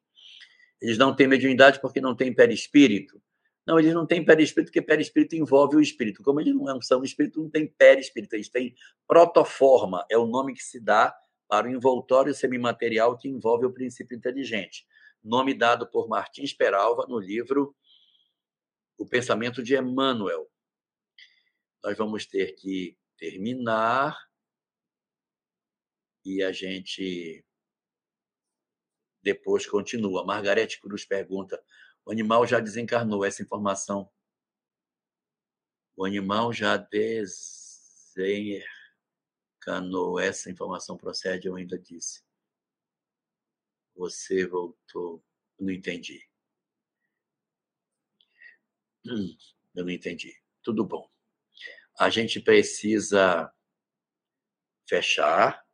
[0.80, 3.22] Eles não têm mediunidade porque não têm perispírito.
[3.66, 6.22] Não, eles não têm perispírito porque perispírito envolve o espírito.
[6.22, 8.74] Como eles não são espírito, não tem perispírito, eles têm
[9.06, 11.16] protoforma, é o nome que se dá
[11.54, 14.84] para o envoltório semimaterial que envolve o princípio inteligente.
[15.22, 17.76] Nome dado por Martins Peralva no livro
[18.98, 20.50] O Pensamento de Emmanuel.
[21.80, 24.18] Nós vamos ter que terminar
[26.24, 27.46] e a gente
[29.22, 30.26] depois continua.
[30.26, 31.62] Margarete Cruz pergunta:
[32.04, 34.10] o animal já desencarnou essa informação?
[35.94, 38.73] O animal já desencarnou.
[40.20, 42.22] Essa informação procede, eu ainda disse.
[43.96, 45.24] Você voltou.
[45.58, 46.28] Não entendi.
[49.06, 49.36] Hum,
[49.74, 50.34] eu não entendi.
[50.62, 51.08] Tudo bom.
[51.98, 53.52] A gente precisa
[54.86, 55.64] fechar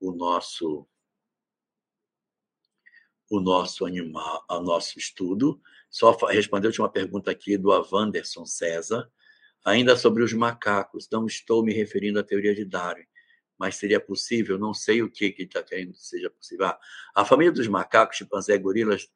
[0.00, 0.88] o nosso
[3.30, 5.60] o nosso animal, o nosso estudo.
[5.90, 9.10] Só responder a última pergunta aqui do Avanderson César,
[9.64, 11.08] ainda sobre os macacos.
[11.10, 13.06] Não estou me referindo à teoria de Darwin,
[13.58, 16.66] mas seria possível, não sei o que que está querendo que seja possível.
[16.66, 16.80] Ah,
[17.14, 19.08] a família dos macacos, chimpanzé, gorilas,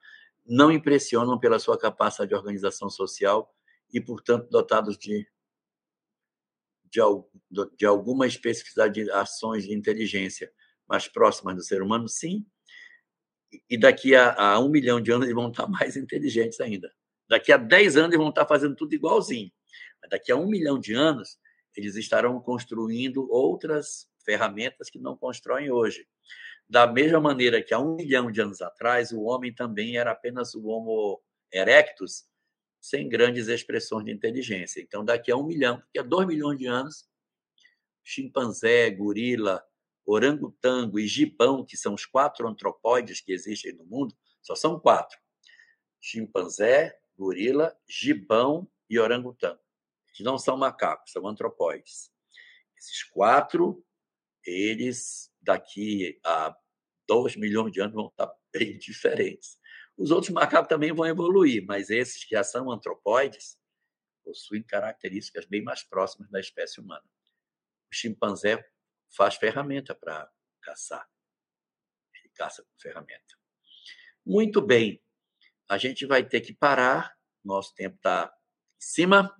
[0.46, 3.54] não impressionam pela sua capacidade de organização social
[3.92, 5.26] e, portanto, dotados de,
[6.84, 7.00] de,
[7.76, 10.50] de alguma especificidade de ações de inteligência
[10.88, 12.46] mais próximas do ser humano, sim.
[13.68, 16.92] E daqui a, a um milhão de anos eles vão estar mais inteligentes ainda.
[17.28, 19.52] Daqui a dez anos eles vão estar fazendo tudo igualzinho.
[20.00, 21.38] Mas daqui a um milhão de anos
[21.76, 26.06] eles estarão construindo outras ferramentas que não constroem hoje.
[26.68, 30.54] Da mesma maneira que há um milhão de anos atrás, o homem também era apenas
[30.54, 32.26] o Homo erectus,
[32.78, 34.82] sem grandes expressões de inteligência.
[34.82, 37.08] Então, daqui a um milhão, daqui a dois milhões de anos,
[38.04, 39.64] chimpanzé, gorila,
[40.04, 45.18] orangotango e gibão, que são os quatro antropóides que existem no mundo, só são quatro:
[45.98, 49.60] chimpanzé, gorila, gibão e orangotango.
[50.08, 52.10] Eles não são macacos, são antropóides.
[52.76, 53.82] Esses quatro
[54.48, 56.56] eles daqui a
[57.06, 59.58] 2 milhões de anos vão estar bem diferentes.
[59.96, 63.58] Os outros macacos também vão evoluir, mas esses que já são antropóides
[64.24, 67.04] possuem características bem mais próximas da espécie humana.
[67.90, 68.64] O chimpanzé
[69.10, 70.30] faz ferramenta para
[70.60, 71.08] caçar.
[72.14, 73.36] Ele caça com ferramenta.
[74.24, 75.02] Muito bem.
[75.68, 77.16] A gente vai ter que parar.
[77.42, 78.30] Nosso tempo está
[78.76, 79.34] em cima.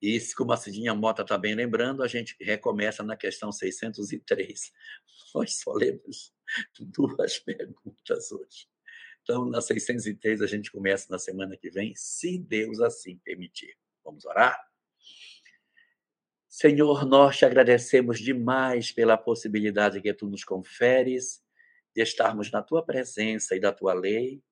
[0.00, 4.72] E, como a Cidinha Mota está bem lembrando, a gente recomeça na questão 603.
[5.34, 6.32] Nós só lemos
[6.78, 8.68] duas perguntas hoje.
[9.22, 13.76] Então, na 603, a gente começa na semana que vem, se Deus assim permitir.
[14.04, 14.58] Vamos orar?
[16.48, 21.42] Senhor, nós te agradecemos demais pela possibilidade que tu nos conferes
[21.94, 24.42] de estarmos na tua presença e da tua lei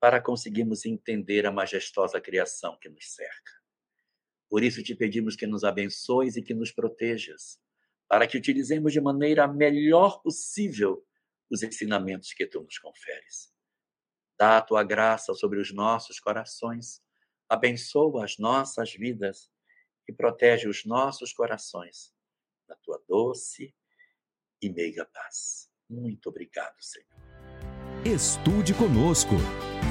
[0.00, 3.63] para conseguirmos entender a majestosa criação que nos cerca.
[4.54, 7.60] Por isso te pedimos que nos abençoes e que nos protejas,
[8.08, 11.04] para que utilizemos de maneira melhor possível
[11.50, 13.52] os ensinamentos que tu nos conferes.
[14.38, 17.02] Dá a tua graça sobre os nossos corações,
[17.48, 19.50] abençoa as nossas vidas
[20.08, 22.14] e protege os nossos corações
[22.68, 23.74] na tua doce
[24.62, 25.68] e meiga paz.
[25.90, 27.08] Muito obrigado, Senhor.
[28.04, 29.34] Estude conosco.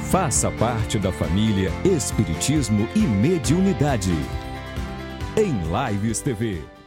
[0.09, 4.52] Faça parte da família Espiritismo e Mediunidade.
[5.35, 6.82] Em Lives TV.